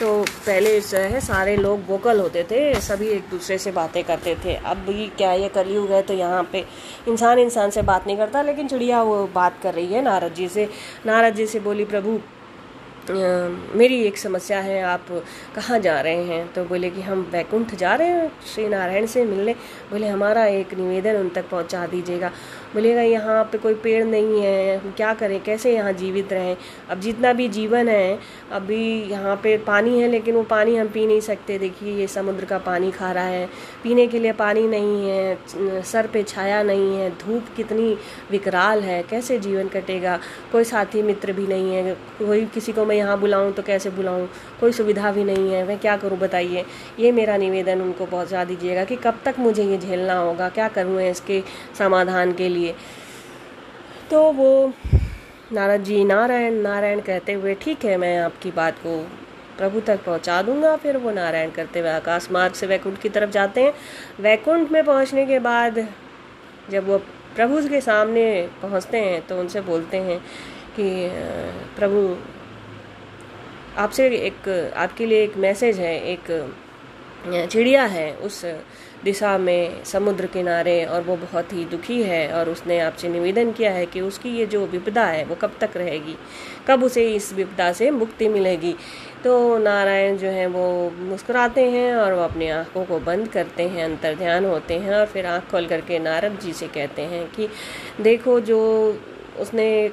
तो 0.00 0.08
पहले 0.22 0.80
जो 0.80 0.98
है 0.98 1.20
सारे 1.20 1.56
लोग 1.56 1.80
वोकल 1.88 2.20
होते 2.20 2.42
थे, 2.42 2.80
सभी 2.80 3.08
एक 3.08 3.28
दूसरे 3.30 3.58
से 3.58 3.72
बातें 3.72 4.02
करते 4.04 4.34
थे। 4.44 4.54
अब 4.56 4.86
ये 4.90 5.06
क्या 5.18 5.32
ये 5.32 5.48
कलयुग 5.48 5.90
है 5.90 6.02
तो 6.02 6.14
यहाँ 6.14 6.42
पे 6.52 6.64
इंसान 7.08 7.38
इंसान 7.38 7.70
से 7.70 7.82
बात 7.82 8.06
नहीं 8.06 8.16
करता, 8.16 8.42
लेकिन 8.42 8.68
चिड़िया 8.68 9.02
वो 9.02 9.26
बात 9.34 9.60
कर 9.62 9.74
रही 9.74 9.92
है 9.92 10.02
नारद 10.02 10.34
जी 10.34 10.48
से। 10.48 10.68
नारद 11.06 11.34
जी 11.34 11.46
से 11.46 11.60
बोली, 11.60 11.84
प्रभु 11.84 12.20
मेरी 13.76 14.00
एक 14.02 14.18
समस्या 14.18 14.58
है, 14.60 14.80
आप 14.82 15.06
कहाँ 15.56 15.78
जा 15.78 16.00
रहे 16.00 16.22
हैं? 16.24 16.52
तो 16.52 16.64
बोले 16.64 16.90
कि, 16.90 17.00
हम 17.00 17.20
वैकुंठ 17.32 17.74
जा 17.74 17.94
रहे 17.94 18.08
हैं, 18.08 18.30
श्री 18.54 18.68
नारायण 18.68 19.06
से 19.06 19.24
मिलने। 19.24 19.52
बोले, 19.90 20.06
हमारा 20.08 20.44
एक 20.46 20.72
निवेदन 20.74 21.16
उन 21.16 21.28
तक 21.28 21.48
पहुँचा 21.48 21.86
दीजिएगा। 21.86 22.30
बोलेगा, 22.74 23.02
यहाँ 23.02 23.42
पे 23.44 23.58
कोई 23.58 23.74
पेड़ 23.74 24.04
नहीं 24.04 24.40
है, 24.40 24.76
हम 24.76 24.92
क्या 24.96 25.12
करें? 25.14 25.40
कैसे 25.42 25.74
यहाँ 25.74 25.92
जीवित 25.92 26.32
रहें? 26.32 26.56
अब 26.90 27.00
जितना 27.00 27.32
भी 27.32 27.48
जीवन 27.48 27.88
है, 27.88 28.18
अभी 28.52 28.80
यहाँ 29.10 29.36
पे 29.36 29.56
पानी 29.58 30.00
है, 30.00 30.08
लेकिन 30.08 30.34
वो 30.34 30.42
पानी 30.44 30.76
हम 30.76 30.88
पी 30.88 31.06
नहीं 31.06 31.20
सकते। 31.20 31.58
देखिए, 31.58 31.94
ये 31.94 32.06
समुद्र 32.06 32.44
का 32.44 32.58
पानी 32.60 32.90
खा 32.90 33.10
रहा 33.12 33.24
है। 33.24 33.46
पीने 33.84 34.06
के 34.06 34.18
लिए 34.18 34.32
पानी 34.32 34.66
नहीं 34.68 35.10
है, 35.10 35.82
सर 35.82 36.06
पे 36.06 36.22
छाया 36.22 36.62
नहीं 36.62 36.96
है, 36.96 37.10
धूप 37.18 37.54
कितनी 37.56 37.92
विकराल 38.30 38.80
है। 38.80 39.02
कैसे 39.02 39.38
जीवन 39.38 39.68
कटेगा? 39.68 40.18
कोई 40.52 40.64
साथी 40.64 41.02
मित्र 41.02 41.32
भी 41.32 41.46
नहीं 41.46 41.74
है, 41.74 41.94
कोई 42.18 42.44
किसी 42.54 42.72
को 42.72 42.84
मैं 42.84 42.96
यहाँ 42.96 43.18
बुलाऊँ 43.20 43.52
तो 43.52 43.62
कैसे 43.62 43.90
बुलाऊँ? 43.90 44.28
कोई 44.60 44.72
सुविधा 44.72 45.12
भी 45.12 45.24
नहीं 45.24 45.52
है, 45.52 45.66
मैं 45.68 45.78
क्या 45.78 45.96
करूँ, 45.96 46.18
बताइए? 46.18 46.64
ये 46.98 47.12
मेरा 47.12 47.36
निवेदन 47.36 47.80
उनको 47.80 48.06
पहुँचा 48.06 48.44
दीजिएगा 48.44 48.84
कि 48.84 48.96
कब 48.96 49.20
तक 49.24 49.38
मुझे 49.38 49.64
ये 49.64 49.78
झेलना 49.78 50.18
होगा? 50.18 50.48
क्या 50.48 50.68
करूँ 50.68 51.00
इसके 51.02 51.42
समाधान 51.78 52.32
के 52.32 52.48
लिए? 52.48 52.62
लिए। 52.64 52.74
तो 54.10 54.22
वो 54.32 54.72
नारद 55.52 55.82
जी 55.84 56.04
नारायण 56.04 56.54
नारायण 56.62 57.00
कहते 57.00 57.32
हुए, 57.32 57.54
ठीक 57.54 57.84
है, 57.84 57.96
मैं 57.96 58.18
आपकी 58.18 58.50
बात 58.52 58.78
को 58.78 58.98
प्रभु 59.58 59.80
तक 59.80 60.04
पहुँचा 60.04 60.40
दूँगा। 60.42 60.74
फिर 60.76 60.96
वो 60.96 61.10
नारायण 61.12 61.50
करते 61.50 61.80
हुए 61.80 61.90
आकाश 61.90 62.28
मार्ग 62.32 62.54
से 62.54 62.66
वैकुंठ 62.66 63.00
की 63.00 63.08
तरफ़ 63.08 63.30
जाते 63.30 63.62
हैं। 63.62 63.72
वैकुंठ 64.20 64.70
में 64.72 64.82
पहुँचने 64.84 65.26
के 65.26 65.38
बाद 65.40 65.86
जब 66.70 66.88
वो 66.88 66.98
प्रभु 67.36 67.60
के 67.68 67.80
सामने 67.80 68.24
पहुँचते 68.62 68.98
हैं 68.98 69.20
तो 69.26 69.38
उनसे 69.40 69.60
बोलते 69.60 69.96
हैं 69.98 70.18
कि, 70.76 71.08
प्रभु, 71.76 72.16
आपसे 73.78 74.06
एक 74.18 74.48
आपके 74.76 75.06
लिए 75.06 75.22
एक 75.22 75.36
मैसेज 75.38 75.78
है, 75.78 75.94
एक 76.02 76.30
चिड़िया 77.26 77.84
है, 77.84 78.14
उस 78.14 78.44
दिशा 79.04 79.38
में 79.38 79.84
समुद्र 79.84 80.26
किनारे 80.26 80.84
और 80.84 81.02
वो 81.02 81.16
बहुत 81.16 81.52
ही 81.52 81.64
दुखी 81.64 82.02
है 82.02 82.32
और 82.32 82.48
उसने 82.48 82.80
आपसे 82.80 83.08
निवेदन 83.08 83.52
किया 83.52 83.70
है 83.70 83.86
कि 83.86 84.00
उसकी 84.00 84.28
ये 84.28 84.46
जो 84.46 84.66
विपदा 84.66 85.04
है, 85.04 85.24
वो 85.24 85.34
कब 85.34 85.52
तक 85.60 85.70
रहेगी? 85.76 86.16
कब 86.68 86.84
उसे 86.84 87.14
इस 87.14 87.32
विपदा 87.32 87.72
से 87.72 87.90
मुक्ति 87.90 88.28
मिलेगी? 88.28 88.74
तो 89.24 89.58
नारायण 89.58 90.16
जो 90.16 90.26
है, 90.26 90.46
वो 90.46 90.92
मुस्कुराते 90.98 91.70
हैं 91.70 91.96
और 91.96 92.12
वो 92.12 92.22
अपनी 92.22 92.48
आँखों 92.48 92.84
को 92.84 92.98
बंद 92.98 93.28
करते 93.28 93.62
हैं, 93.62 93.84
अंतर 93.84 94.14
ध्यान 94.14 94.44
होते 94.44 94.74
हैं 94.74 94.94
और 94.94 95.06
फिर 95.06 95.26
आँख 95.26 95.50
खोल 95.50 95.66
करके 95.66 95.98
नारद 95.98 96.38
जी 96.42 96.52
से 96.52 96.68
कहते 96.68 97.02
हैं 97.02 97.26
कि, 97.30 97.48
देखो 98.00 98.40
जो 98.40 98.60
उसने, 99.40 99.90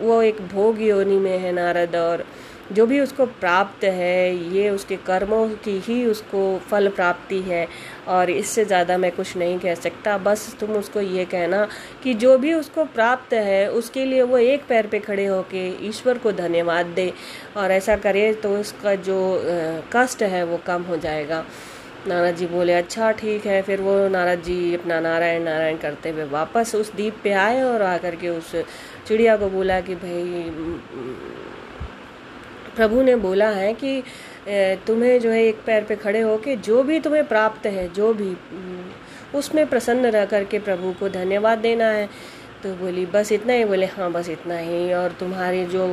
वो 0.00 0.22
एक 0.22 0.40
भोग 0.40 0.82
योनि 0.82 1.16
में 1.16 1.38
है 1.38 1.52
नारद 1.52 1.96
और 1.96 2.24
जो 2.72 2.84
भी 2.86 2.98
उसको 3.00 3.24
प्राप्त 3.26 3.84
है, 3.84 4.36
ये 4.54 4.68
उसके 4.70 4.96
कर्मों 4.98 5.48
की 5.64 5.78
ही 5.78 6.04
उसको 6.06 6.58
फल 6.70 6.88
प्राप्ति 6.90 7.40
है 7.42 7.66
और 8.08 8.30
इससे 8.30 8.64
ज़्यादा 8.64 8.96
मैं 8.98 9.10
कुछ 9.12 9.36
नहीं 9.36 9.58
कह 9.58 9.74
सकता। 9.76 10.16
बस 10.20 10.56
तुम 10.60 10.70
उसको 10.70 11.00
ये 11.00 11.24
कहना 11.26 11.66
कि 12.02 12.14
जो 12.14 12.36
भी 12.38 12.54
उसको 12.54 12.84
प्राप्त 12.86 13.32
है, 13.34 13.68
उसके 13.70 14.04
लिए 14.04 14.22
वो 14.22 14.38
एक 14.38 14.66
पैर 14.68 14.86
पे 14.86 14.98
खड़े 15.00 15.26
होके 15.26 15.66
ईश्वर 15.88 16.18
को 16.18 16.32
धन्यवाद 16.34 16.86
दे 16.96 17.12
और 17.56 17.72
ऐसा 17.72 17.96
करे 17.98 18.32
तो 18.42 18.56
उसका 18.58 18.94
जो 19.04 19.20
कष्ट 19.92 20.22
है 20.24 20.44
वो 20.44 20.60
कम 20.66 20.82
हो 20.82 20.96
जाएगा। 20.98 21.44
नारद 22.08 22.36
जी 22.36 22.46
बोले 22.46 22.72
अच्छा 22.74 23.10
ठीक 23.12 23.46
है। 23.46 23.60
फिर 23.62 23.80
वो 23.80 23.96
नारद 24.08 24.42
जी 24.42 24.74
अपना 24.74 25.00
नारायण 25.00 25.42
नारायण 25.42 25.76
करते 25.78 26.10
हुए 26.10 26.24
वापस 26.30 26.74
उस 26.74 26.94
द्वीप 26.96 27.20
पे 27.24 27.32
आए 27.34 27.62
और 27.62 27.82
आकर 27.84 28.16
के 28.16 28.28
उस 28.28 28.54
चिड़िया 29.08 29.36
को 29.36 29.48
बोला 29.50 29.80
कि, 29.80 29.94
भाई 29.94 31.43
प्रभु 32.76 33.02
ने 33.02 33.16
बोला 33.16 33.48
है 33.50 33.72
कि 33.74 34.02
तुम्हें 34.86 35.18
जो 35.20 35.30
है 35.30 35.42
एक 35.44 35.62
पैर 35.66 35.84
पे 35.84 35.96
खड़े 35.96 36.20
हो 36.20 36.36
के 36.38 36.56
जो 36.58 36.82
भी 36.82 37.00
तुम्हें 37.00 37.26
प्राप्त 37.28 37.66
है, 37.66 37.88
जो 37.92 38.12
भी 38.14 38.34
उसमें 39.34 39.66
प्रसन्न 39.66 40.06
रह 40.06 40.24
करके 40.26 40.58
प्रभु 40.60 40.92
को 41.00 41.08
धन्यवाद 41.10 41.58
देना 41.58 41.86
है। 41.86 42.08
तो 42.62 42.74
बोली, 42.74 43.04
बस 43.06 43.30
इतना 43.32 43.52
ही? 43.52 43.64
बोले 43.64 43.86
हाँ 43.86 44.10
बस 44.12 44.28
इतना 44.30 44.58
ही। 44.58 44.92
और 44.94 45.12
तुम्हारे 45.20 45.64
जो 45.66 45.86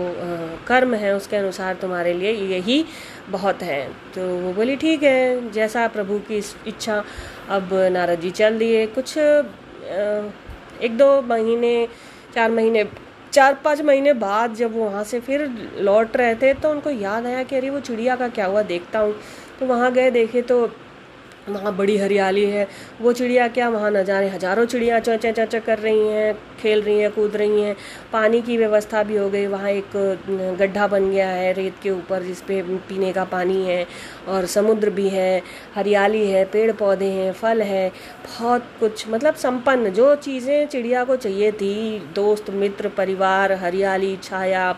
कर्म 0.68 0.94
है, 0.94 1.14
उसके 1.16 1.38
अनुसार 1.38 1.76
तुम्हारे 1.82 2.14
लिए 2.14 2.32
यही 2.32 2.84
बहुत 3.30 3.64
है। 3.64 3.84
तो 4.16 4.28
वो 4.38 4.54
बोली, 4.54 4.76
ठीक 4.76 5.04
है, 5.04 5.52
जैसा 5.52 5.88
प्रभु 5.88 6.20
की 6.30 6.38
इच्छा, 6.68 7.04
अब 7.50 7.70
नारद 7.92 8.20
जी 8.22 8.32
चल 8.32 8.58
दिए। 8.60 8.86
कुछ 8.88 9.18
एक 9.18 10.98
दो 10.98 11.22
महीने, 11.22 11.88
चार 12.36 12.52
महीने 12.52 12.84
चार 13.34 13.54
पाँच 13.64 13.82
महीने 13.82 14.14
बाद 14.14 14.54
जब 14.56 14.76
वहाँ 14.76 15.04
से 15.04 15.20
फिर 15.20 15.46
लौट 15.80 16.16
रहे 16.18 16.36
थे 16.36 16.54
तो 16.54 16.70
उनको 16.72 16.90
याद 16.90 17.26
आया 17.26 17.44
कि 17.44 17.56
अरे 17.56 17.70
वो 17.70 17.80
चिड़िया 17.80 18.16
का 18.16 18.28
क्या 18.28 18.46
हुआ, 18.46 18.62
देखता 18.64 19.00
हूँ। 19.00 19.16
तो 19.60 19.66
वहाँ 19.66 19.92
गए, 19.92 20.12
देखे 20.12 20.42
तो 20.42 20.66
वहाँ 21.50 21.76
बड़ी 21.76 21.98
हरियाली 21.98 22.44
है। 22.46 22.68
वो 23.02 23.12
चिड़िया 23.14 23.48
क्या 23.48 23.68
वहाँ 23.70 23.90
न 23.92 23.98
नज़ारे 23.98 24.28
हज़ारों 24.30 24.66
चिड़िया 24.66 25.00
चौचे 25.00 25.32
चौचे 25.32 25.60
कर 25.60 25.80
रही 25.80 26.08
हैं, 26.08 26.34
खेल 26.62 26.82
रही 26.82 27.00
हैं, 27.00 27.12
कूद 27.12 27.36
रही 27.36 27.62
हैं। 27.62 27.76
पानी 28.12 28.42
की 28.42 28.58
व्यवस्था 28.58 29.02
भी 29.04 29.18
हो 29.18 29.30
गई। 29.30 29.46
वहाँ 29.48 29.70
एक 29.70 29.96
गड्ढा 30.60 30.88
बन 30.88 31.10
गया 31.12 31.28
है 31.30 31.52
रेत 31.54 31.76
के 31.84 31.90
ऊपर 31.90 32.24
जिस 32.24 32.42
पे 32.42 32.62
पीने 32.90 33.12
का 33.14 33.24
पानी 33.26 33.64
है 33.66 33.86
और 34.28 34.46
समुद्र 34.48 34.90
भी 34.90 35.08
है। 35.10 35.42
हरियाली 35.76 36.26
है 36.28 36.46
पेड़ 36.46 36.72
पौधे 36.74 37.10
हैं, 37.10 37.32
फल 37.34 37.62
है, 37.62 37.90
बहुत 37.90 38.68
कुछ 38.80 39.08
मतलब 39.10 39.36
संपन्न। 39.38 39.92
जो 39.92 40.16
चीज़ें 40.18 40.68
चिड़िया 40.68 41.04
को 41.04 41.16
चाहिए 41.18 41.52
थी, 41.52 42.00
दोस्त, 42.16 42.50
मित्र, 42.52 42.90
परिवार, 42.98 43.52
हरियाली, 43.54 44.16
छाया, 44.24 44.76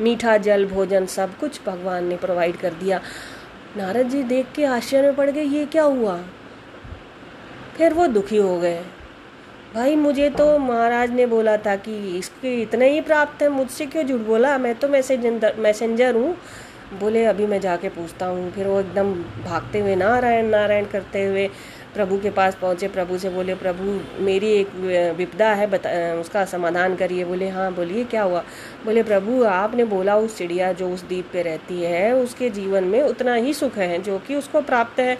मीठा 0.00 0.36
जल, 0.38 0.64
भोजन, 0.66 1.06
सब 1.08 1.36
कुछ 1.38 1.60
भगवान 1.66 2.04
ने 2.04 2.16
प्रोवाइड 2.16 2.56
कर 2.56 2.72
दिया। 2.74 3.00
नारद 3.76 4.08
जी 4.08 4.22
देख 4.22 4.46
के 4.54 4.64
आश्चर्य 4.64 5.02
में 5.02 5.16
पड़ 5.16 5.30
गए, 5.30 5.42
ये 5.42 5.66
क्या 5.66 5.82
हुआ? 5.82 6.20
फिर 7.76 7.94
वो 7.94 8.06
दुखी 8.06 8.36
हो 8.36 8.58
गए। 8.58 8.80
भाई, 9.74 9.96
मुझे 9.96 10.30
तो 10.30 10.58
महाराज 10.58 11.10
ने 11.10 11.26
बोला 11.26 11.56
था 11.56 11.76
कि 11.76 12.18
इसके 12.18 12.62
इतने 12.62 12.88
ही 12.90 13.00
प्राप्त 13.00 13.42
है, 13.42 13.48
मुझसे 13.48 13.86
क्यों 13.86 14.04
झूठ 14.04 14.20
बोला? 14.20 14.58
मैं 14.58 14.74
तो 14.74 14.88
मैसेंजर 14.88 15.54
मैसेंजर 15.58 16.14
हूँ। 16.14 16.36
बोले, 17.00 17.24
अभी 17.24 17.46
मैं 17.46 17.60
जाके 17.60 17.88
पूछता 17.88 18.26
हूँ। 18.26 18.50
फिर 18.52 18.66
वो 18.66 18.80
एकदम 18.80 19.12
भागते 19.44 19.80
हुए 19.80 19.94
नारायण 19.96 20.46
नारायण 20.46 20.86
करते 20.86 21.24
हुए 21.24 21.48
प्रभु 21.96 22.18
के 22.20 22.30
पास 22.30 22.54
पहुँचे, 22.54 22.88
प्रभु 22.88 23.18
से 23.18 23.28
बोले, 23.30 23.54
प्रभु, 23.54 23.98
मेरी 24.24 24.52
एक 24.52 24.74
विपदा 25.16 25.48
है, 25.54 25.66
बता 25.66 25.90
उसका 26.20 26.44
समाधान 26.44 26.96
करिए। 26.96 27.24
बोले 27.24 27.48
हाँ 27.48 27.72
बोलिए, 27.74 28.04
क्या 28.04 28.22
हुआ? 28.22 28.42
बोले, 28.84 29.02
प्रभु, 29.02 29.42
आपने 29.44 29.84
बोला 29.86 30.16
उस 30.18 30.36
चिड़िया 30.38 30.72
जो 30.72 30.90
उस 30.90 31.04
द्वीप 31.08 31.30
पे 31.32 31.42
रहती 31.42 31.82
है, 31.82 32.14
उसके 32.14 32.50
जीवन 32.50 32.84
में 32.84 33.02
उतना 33.02 33.34
ही 33.34 33.54
सुख 33.54 33.78
है 33.78 34.02
जो 34.02 34.18
कि 34.18 34.34
उसको 34.34 34.60
प्राप्त 34.62 35.00
है। 35.00 35.16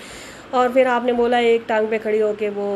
और 0.55 0.73
फिर 0.73 0.87
आपने 0.87 1.13
बोला, 1.13 1.39
एक 1.39 1.65
टांग 1.69 1.89
पे 1.89 1.99
खड़ी 1.99 2.19
होके 2.19 2.49
वो 2.49 2.67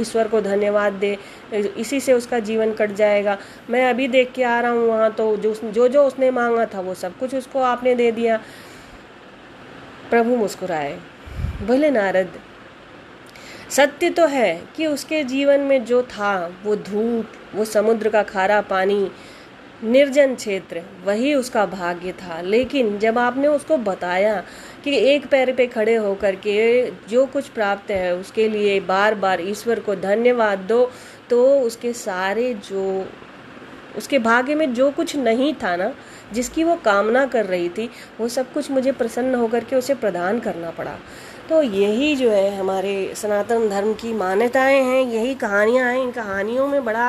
ईश्वर 0.00 0.28
को 0.28 0.40
धन्यवाद 0.40 0.92
दे, 0.94 1.16
इसी 1.52 2.00
से 2.00 2.12
उसका 2.12 2.38
जीवन 2.40 2.72
कट 2.72 2.92
जाएगा। 2.92 3.36
मैं 3.70 3.88
अभी 3.90 4.08
देख 4.08 4.32
के 4.32 4.42
आ 4.42 4.60
रहा 4.60 4.70
हूँ, 4.70 4.86
वहाँ 4.88 5.10
तो 5.12 5.36
जो 5.36 5.54
जो 5.64 5.88
जो 5.88 6.06
उसने 6.06 6.30
मांगा 6.30 6.66
था, 6.66 6.80
वो 6.80 6.94
सब 6.94 7.18
कुछ 7.18 7.34
उसको 7.34 7.62
आपने 7.64 7.94
दे 7.94 8.10
दिया। 8.12 8.40
प्रभु 10.10 10.36
मुस्कुराए, 10.36 10.96
बोले, 11.62 11.90
नारद 11.90 12.38
सत्य 13.76 14.10
तो 14.10 14.26
है 14.26 14.62
कि 14.76 14.86
उसके 14.86 15.22
जीवन 15.24 15.60
में 15.60 15.84
जो 15.84 16.02
था, 16.02 16.54
वो 16.64 16.76
धूप, 16.76 17.28
वो 17.54 17.64
समुद्र 17.64 18.08
का 18.08 18.22
खारा 18.22 18.60
पानी, 18.60 19.10
निर्जन 19.84 20.34
क्षेत्र, 20.34 20.82
वही 21.04 21.34
उसका 21.34 21.64
भाग्य 21.66 22.12
था। 22.12 22.40
लेकिन 22.40 22.98
जब 22.98 23.18
आपने 23.18 23.48
उसको 23.48 23.76
बताया 23.76 24.42
कि 24.84 24.96
एक 25.08 25.26
पैर 25.26 25.52
पे 25.52 25.66
खड़े 25.66 25.94
होकर 25.94 26.36
के 26.36 26.90
जो 27.08 27.24
कुछ 27.26 27.48
प्राप्त 27.48 27.90
है, 27.90 28.14
उसके 28.16 28.48
लिए 28.48 28.78
बार 28.80 29.14
बार 29.14 29.40
ईश्वर 29.40 29.80
को 29.80 29.94
धन्यवाद 29.96 30.58
दो 30.58 30.90
तो 31.30 31.60
उसके 31.60 31.92
सारे 31.92 32.52
जो, 32.54 33.06
उसके 33.96 34.18
भाग्य 34.18 34.54
में 34.54 34.72
जो 34.74 34.90
कुछ 34.90 35.16
नहीं 35.16 35.52
था 35.54 35.76
ना, 35.76 35.92
जिसकी 36.32 36.64
वो 36.64 36.76
कामना 36.76 37.26
कर 37.26 37.46
रही 37.46 37.68
थी, 37.68 37.90
वो 38.20 38.28
सब 38.28 38.52
कुछ 38.52 38.70
मुझे 38.70 38.92
प्रसन्न 38.92 39.34
होकर 39.34 39.64
के 39.64 39.76
उसे 39.76 39.94
प्रदान 39.94 40.38
करना 40.40 40.70
पड़ा। 40.70 40.96
तो 41.52 41.60
यही 41.62 42.14
जो 42.16 42.30
है 42.30 42.56
हमारे 42.56 42.92
सनातन 43.16 43.68
धर्म 43.68 43.92
की 43.94 44.12
मान्यताएँ 44.12 44.78
हैं, 44.80 45.00
यही 45.04 45.34
कहानियाँ 45.34 45.86
हैं। 45.86 45.98
इन 46.02 46.10
कहानियों 46.10 46.66
में 46.68 46.84
बड़ा 46.84 47.08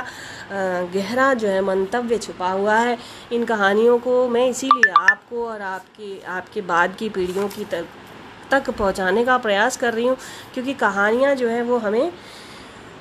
गहरा 0.94 1.34
जो 1.34 1.48
है 1.48 1.62
मंतव्य 1.62 2.18
छुपा 2.18 2.50
हुआ 2.50 2.76
है। 2.78 2.98
इन 3.34 3.46
कहानियों 3.46 3.98
को 4.00 4.28
मैं 4.30 4.48
इसीलिए 4.50 4.92
आपको 4.94 5.46
और 5.48 5.62
आपके 5.62 6.20
आपके 6.30 6.62
बाद 6.64 6.96
की 6.96 7.10
पीढ़ियों 7.10 7.48
की 7.48 7.66
तक 7.66 7.86
तक 8.52 8.70
पहुँचाने 8.70 9.24
का 9.26 9.38
प्रयास 9.38 9.78
कर 9.78 9.94
रही 9.94 10.08
हूँ, 10.08 10.18
क्योंकि 10.54 10.74
कहानियाँ 10.76 11.36
जो 11.36 11.48
है 11.50 11.62
वो 11.64 11.78
हमें 11.78 12.12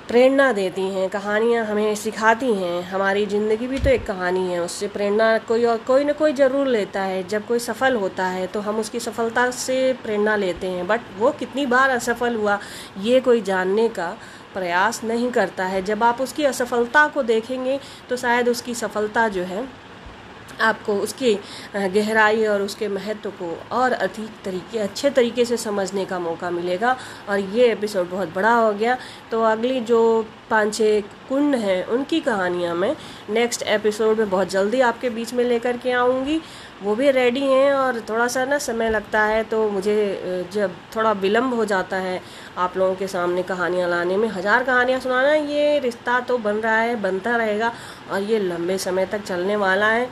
प्रेरणा 0.09 0.53
देती 0.53 0.83
हैं, 0.85 1.09
कहानियाँ 1.11 1.65
हमें 1.67 1.95
सिखाती 1.95 2.53
हैं। 2.55 2.83
हमारी 2.83 3.25
ज़िंदगी 3.27 3.67
भी 3.67 3.79
तो 3.79 3.91
एक 3.91 4.07
कहानी 4.07 4.41
है, 4.49 4.59
उससे 4.61 4.89
प्रेरणा 4.89 5.37
कोई 5.39 5.65
और, 5.65 5.77
कोई 5.79 6.05
ना 6.05 6.13
कोई 6.13 6.33
ज़रूर 6.33 6.67
लेता 6.67 7.03
है। 7.03 7.23
जब 7.29 7.47
कोई 7.47 7.59
सफल 7.59 7.97
होता 7.97 8.27
है 8.27 8.47
तो 8.47 8.61
हम 8.61 8.79
उसकी 8.81 9.01
सफलता 9.01 9.51
से 9.51 9.93
प्रेरणा 10.03 10.37
लेते 10.37 10.67
हैं। 10.67 10.87
बट 10.87 11.01
वो 11.19 11.31
कितनी 11.33 11.67
बार 11.67 11.91
असफल 11.91 12.35
हुआ, 12.35 12.59
ये 13.01 13.21
कोई 13.21 13.41
जानने 13.43 13.89
का 13.91 14.17
प्रयास 14.55 15.03
नहीं 15.05 15.31
करता 15.31 15.65
है। 15.65 15.83
जब 15.83 16.03
आप 16.05 16.21
उसकी 16.21 16.45
असफलता 16.45 17.07
को 17.09 17.23
देखेंगे 17.25 17.79
तो 18.09 18.17
शायद 18.17 18.49
उसकी 18.49 18.75
सफलता 18.75 19.29
जो 19.29 19.43
है 19.45 19.67
आपको 20.63 20.95
उसकी 20.95 21.35
गहराई 21.77 22.45
और 22.47 22.63
उसके 22.63 22.89
महत्व 22.89 23.31
को 23.31 23.57
और 23.73 23.93
अधिक 23.93 24.31
तरीके, 24.45 24.79
अच्छे 24.79 25.11
तरीके 25.11 25.45
से 25.45 25.57
समझने 25.57 26.05
का 26.05 26.19
मौका 26.19 26.51
मिलेगा। 26.51 26.97
और 27.29 27.39
ये 27.39 27.71
एपिसोड 27.73 28.11
बहुत 28.11 28.35
बड़ा 28.35 28.55
हो 28.55 28.73
गया। 28.73 28.97
तो 29.31 29.43
अगली 29.43 29.81
जो 29.81 30.01
पाँच 30.51 30.75
छः 30.75 31.01
कुंड 31.29 31.55
हैं, 31.55 31.85
उनकी 31.87 32.21
कहानियाँ 32.21 32.75
मैं 32.75 32.95
नेक्स्ट 33.31 33.63
एपिसोड 33.63 34.19
में 34.19 34.31
बहुत 34.31 34.51
जल्दी 34.51 34.81
आपके 34.81 35.11
बीच 35.11 35.33
में 35.35 35.45
लेकर 35.45 35.77
के 35.77 35.93
आऊँगी। 35.93 36.41
वो 36.83 36.95
भी 36.97 37.11
रेडी 37.11 37.41
हैं 37.43 37.73
और 37.75 38.01
थोड़ा 38.09 38.27
सा 38.29 38.45
ना 38.45 38.59
समय 38.59 38.91
लगता 38.91 39.23
है 39.23 39.43
तो 39.45 39.69
मुझे 39.71 40.49
जब 40.53 40.75
थोड़ा 40.95 41.13
विलम्ब 41.15 41.55
हो 41.55 41.65
जाता 41.65 41.97
है 41.97 42.21
आप 42.59 42.77
लोगों 42.77 42.95
के 42.95 43.07
सामने 43.09 43.43
कहानियाँ 43.43 43.89
लाने 43.89 44.17
में, 44.17 44.29
हज़ार 44.29 44.65
कहानियाँ 44.65 45.01
सुनाना, 45.01 45.33
ये 45.33 45.79
रिश्ता 45.79 46.19
तो 46.21 46.39
बन 46.39 46.57
रहा 46.57 46.77
है, 46.77 46.97
बनता 47.03 47.37
रहेगा 47.37 47.73
और 48.11 48.23
ये 48.23 48.39
लंबे 48.39 48.79
समय 48.79 49.07
तक 49.07 49.23
चलने 49.23 49.57
वाला 49.57 49.87
है। 49.87 50.09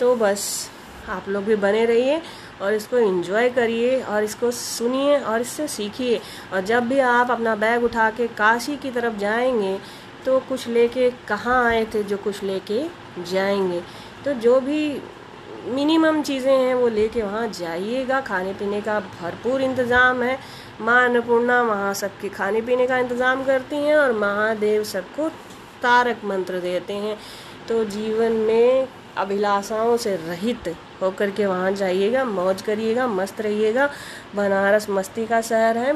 तो 0.00 0.14
बस, 0.16 0.70
आप 1.08 1.28
लोग 1.28 1.44
भी 1.44 1.56
बने 1.56 1.84
रहिए 1.84 2.20
और 2.62 2.74
इसको 2.74 2.98
एंजॉय 2.98 3.48
करिए 3.50 4.00
और 4.02 4.24
इसको 4.24 4.50
सुनिए 4.50 5.18
और 5.18 5.40
इससे 5.40 5.66
सीखिए। 5.68 6.20
और 6.52 6.60
जब 6.62 6.88
भी 6.88 6.98
आप 7.00 7.30
अपना 7.30 7.54
बैग 7.56 7.84
उठा 7.84 8.10
के 8.10 8.26
काशी 8.38 8.76
की 8.76 8.90
तरफ़ 8.90 9.16
जाएँगे 9.18 9.78
तो 10.24 10.38
कुछ 10.48 10.68
लेके 10.68 11.10
कहाँ 11.28 11.64
आए 11.64 11.84
थे 11.94 12.02
जो 12.02 12.16
कुछ 12.18 12.42
लेके 12.42 12.82
जाएँगे? 13.24 13.80
तो 14.24 14.32
जो 14.34 14.60
भी 14.60 15.00
मिनिमम 15.64 16.22
चीज़ें 16.22 16.52
हैं, 16.52 16.74
वो 16.74 16.88
लेके 16.88 17.22
वहाँ 17.22 17.46
जाइएगा। 17.50 18.20
खाने 18.20 18.52
पीने 18.52 18.80
का 18.80 18.98
भरपूर 19.00 19.62
इंतज़ाम 19.62 20.22
है। 20.22 20.38
माँ 20.80 21.04
अन्नपूर्णा 21.04 21.60
वहाँ 21.62 21.92
सबके 21.94 22.28
खाने 22.30 22.60
पीने 22.60 22.86
का 22.86 22.98
इंतज़ाम 22.98 23.44
करती 23.44 23.76
हैं 23.76 23.96
और 23.96 24.12
महादेव 24.14 24.84
सबको 24.84 25.28
तारक 25.82 26.24
मंत्र 26.24 26.60
देते 26.60 26.94
हैं। 26.94 27.16
तो 27.68 27.84
जीवन 27.86 28.32
में 28.40 28.88
अभिलाषाओं 29.16 29.96
से 29.96 30.16
रहित 30.18 30.74
होकर 31.02 31.30
के 31.30 31.46
वहाँ 31.46 31.70
जाइएगा, 31.72 32.24
मौज 32.24 32.62
करिएगा, 32.62 33.06
मस्त 33.08 33.40
रहिएगा। 33.40 33.88
बनारस 34.36 34.88
मस्ती 34.90 35.26
का 35.26 35.40
शहर 35.42 35.78
है, 35.78 35.94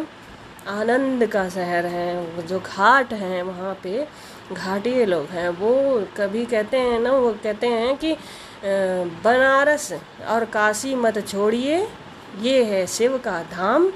आनंद 0.68 1.26
का 1.26 1.48
शहर 1.48 1.87
है 1.87 2.46
जो 2.46 2.59
घाट 2.61 3.12
हैं 3.14 3.42
वहाँ 3.42 3.74
पे 3.83 4.07
घाटी 4.52 5.05
लोग 5.05 5.26
हैं। 5.26 5.48
वो 5.50 6.00
कभी 6.16 6.44
कहते 6.46 6.76
हैं 6.79 6.98
ना, 7.00 7.12
वो 7.12 7.33
कहते 7.35 7.66
हैं 7.66 7.96
कि 7.96 8.16
बनारस 9.24 9.92
और 10.29 10.44
काशी 10.44 10.94
मत 10.94 11.18
छोड़िए। 11.29 11.87
ये 12.40 12.64
है 12.64 12.87
शिव 12.87 13.18
का 13.18 13.42
धाम। 13.42 13.92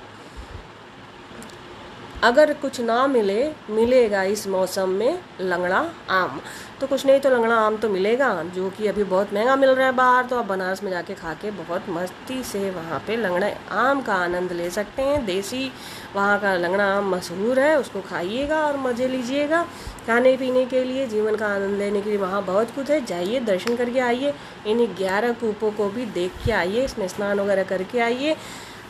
अगर 2.22 2.52
कुछ 2.52 2.80
ना 2.80 3.06
मिले, 3.06 3.44
मिलेगा 3.70 4.22
इस 4.24 4.46
मौसम 4.48 4.88
में 4.88 5.18
लंगड़ा 5.40 5.78
आम। 6.10 6.40
तो 6.80 6.86
कुछ 6.86 7.04
नहीं 7.06 7.20
तो 7.20 7.30
लंगड़ा 7.30 7.54
आम 7.56 7.76
तो 7.76 7.88
मिलेगा, 7.88 8.42
जो 8.44 8.68
कि 8.70 8.86
अभी 8.86 9.04
बहुत 9.04 9.32
महँगा 9.34 9.56
मिल 9.56 9.70
रहा 9.70 9.86
है 9.86 9.92
बाहर 9.92 10.26
तो 10.26 10.38
आप 10.38 10.44
बनारस 10.46 10.82
में 10.82 10.90
जाके 10.90 11.14
खा 11.14 11.32
के 11.34 11.50
बहुत 11.52 11.88
मस्ती 11.88 12.42
से 12.44 12.70
वहाँ 12.70 12.98
पे 13.06 13.16
लंगड़ा 13.16 13.48
आम 13.80 14.02
का 14.02 14.14
आनंद 14.14 14.52
ले 14.52 14.70
सकते 14.70 15.02
हैं। 15.02 15.24
देसी 15.26 15.70
वहाँ 16.14 16.38
का 16.40 16.54
लंगड़ा 16.56 16.84
आम 16.86 17.10
मशहूर 17.10 17.60
है, 17.60 17.76
उसको 17.78 18.00
खाइएगा 18.00 18.60
और 18.60 18.76
मज़े 18.78 19.08
लीजिएगा। 19.08 19.62
खाने 20.06 20.36
पीने 20.36 20.64
के 20.66 20.84
लिए, 20.84 21.06
जीवन 21.06 21.36
का 21.36 21.46
आनंद 21.46 21.78
लेने 21.78 22.00
के 22.00 22.10
लिए 22.10 22.18
वहाँ 22.18 22.44
बहुत 22.44 22.74
कुछ 22.74 22.90
है। 22.90 23.04
जाइए, 23.06 23.40
दर्शन 23.40 23.76
करके 23.76 24.00
आइए 24.00 24.34
इन 24.66 24.86
ग्यारह 24.98 25.32
कूपों 25.34 25.70
को 25.70 25.88
भी 25.88 26.06
देख 26.08 26.44
के 26.44 26.52
आइए, 26.52 26.84
इसमें 26.84 27.06
स्नान 27.08 27.40
वगैरह 27.40 27.64
करके 27.64 28.00
आइए। 28.00 28.36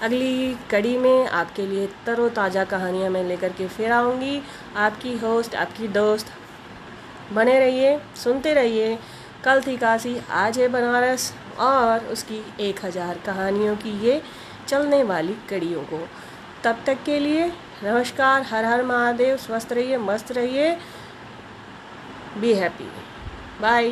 अगली 0.03 0.55
कड़ी 0.71 0.97
में 0.97 1.27
आपके 1.29 1.67
लिए 1.67 1.89
तरोताज़ा 2.07 2.65
कहानियाँ 2.65 3.11
मैं 3.11 3.23
लेकर 3.25 3.53
के 3.53 3.67
फिर 3.69 3.93
आऊँगी। 3.93 4.41
आपकी 4.77 5.17
होस्ट, 5.19 5.55
आपकी 5.55 5.89
दोस्त, 5.89 6.33
बने 7.33 7.59
रहिए, 7.61 7.99
सुनते 8.17 8.55
रहिए। 8.55 8.99
कल 9.45 9.61
थी 9.61 9.77
काशी, 9.77 10.17
आज 10.31 10.59
है 10.59 10.69
बनारस 10.69 11.33
और 11.61 12.07
उसकी 12.07 12.43
एक 12.61 12.85
हज़ार 12.85 13.19
कहानियों 13.27 13.77
की 13.77 13.91
ये 14.07 14.21
चलने 14.69 15.03
वाली 15.03 15.37
कड़ियों 15.51 15.83
को। 15.83 15.99
तब 16.65 16.83
तक 16.87 17.03
के 17.07 17.19
लिए 17.19 17.47
नमस्कार, 17.85 18.43
हर 18.43 18.65
हर 18.65 18.83
महादेव, 18.83 19.37
स्वस्थ 19.37 19.73
रहिए, 19.73 19.99
मस्त 19.99 20.33
रहिए 20.33 20.77
बी 22.39 22.53
हैप्पी 22.55 22.89
बाय 23.61 23.91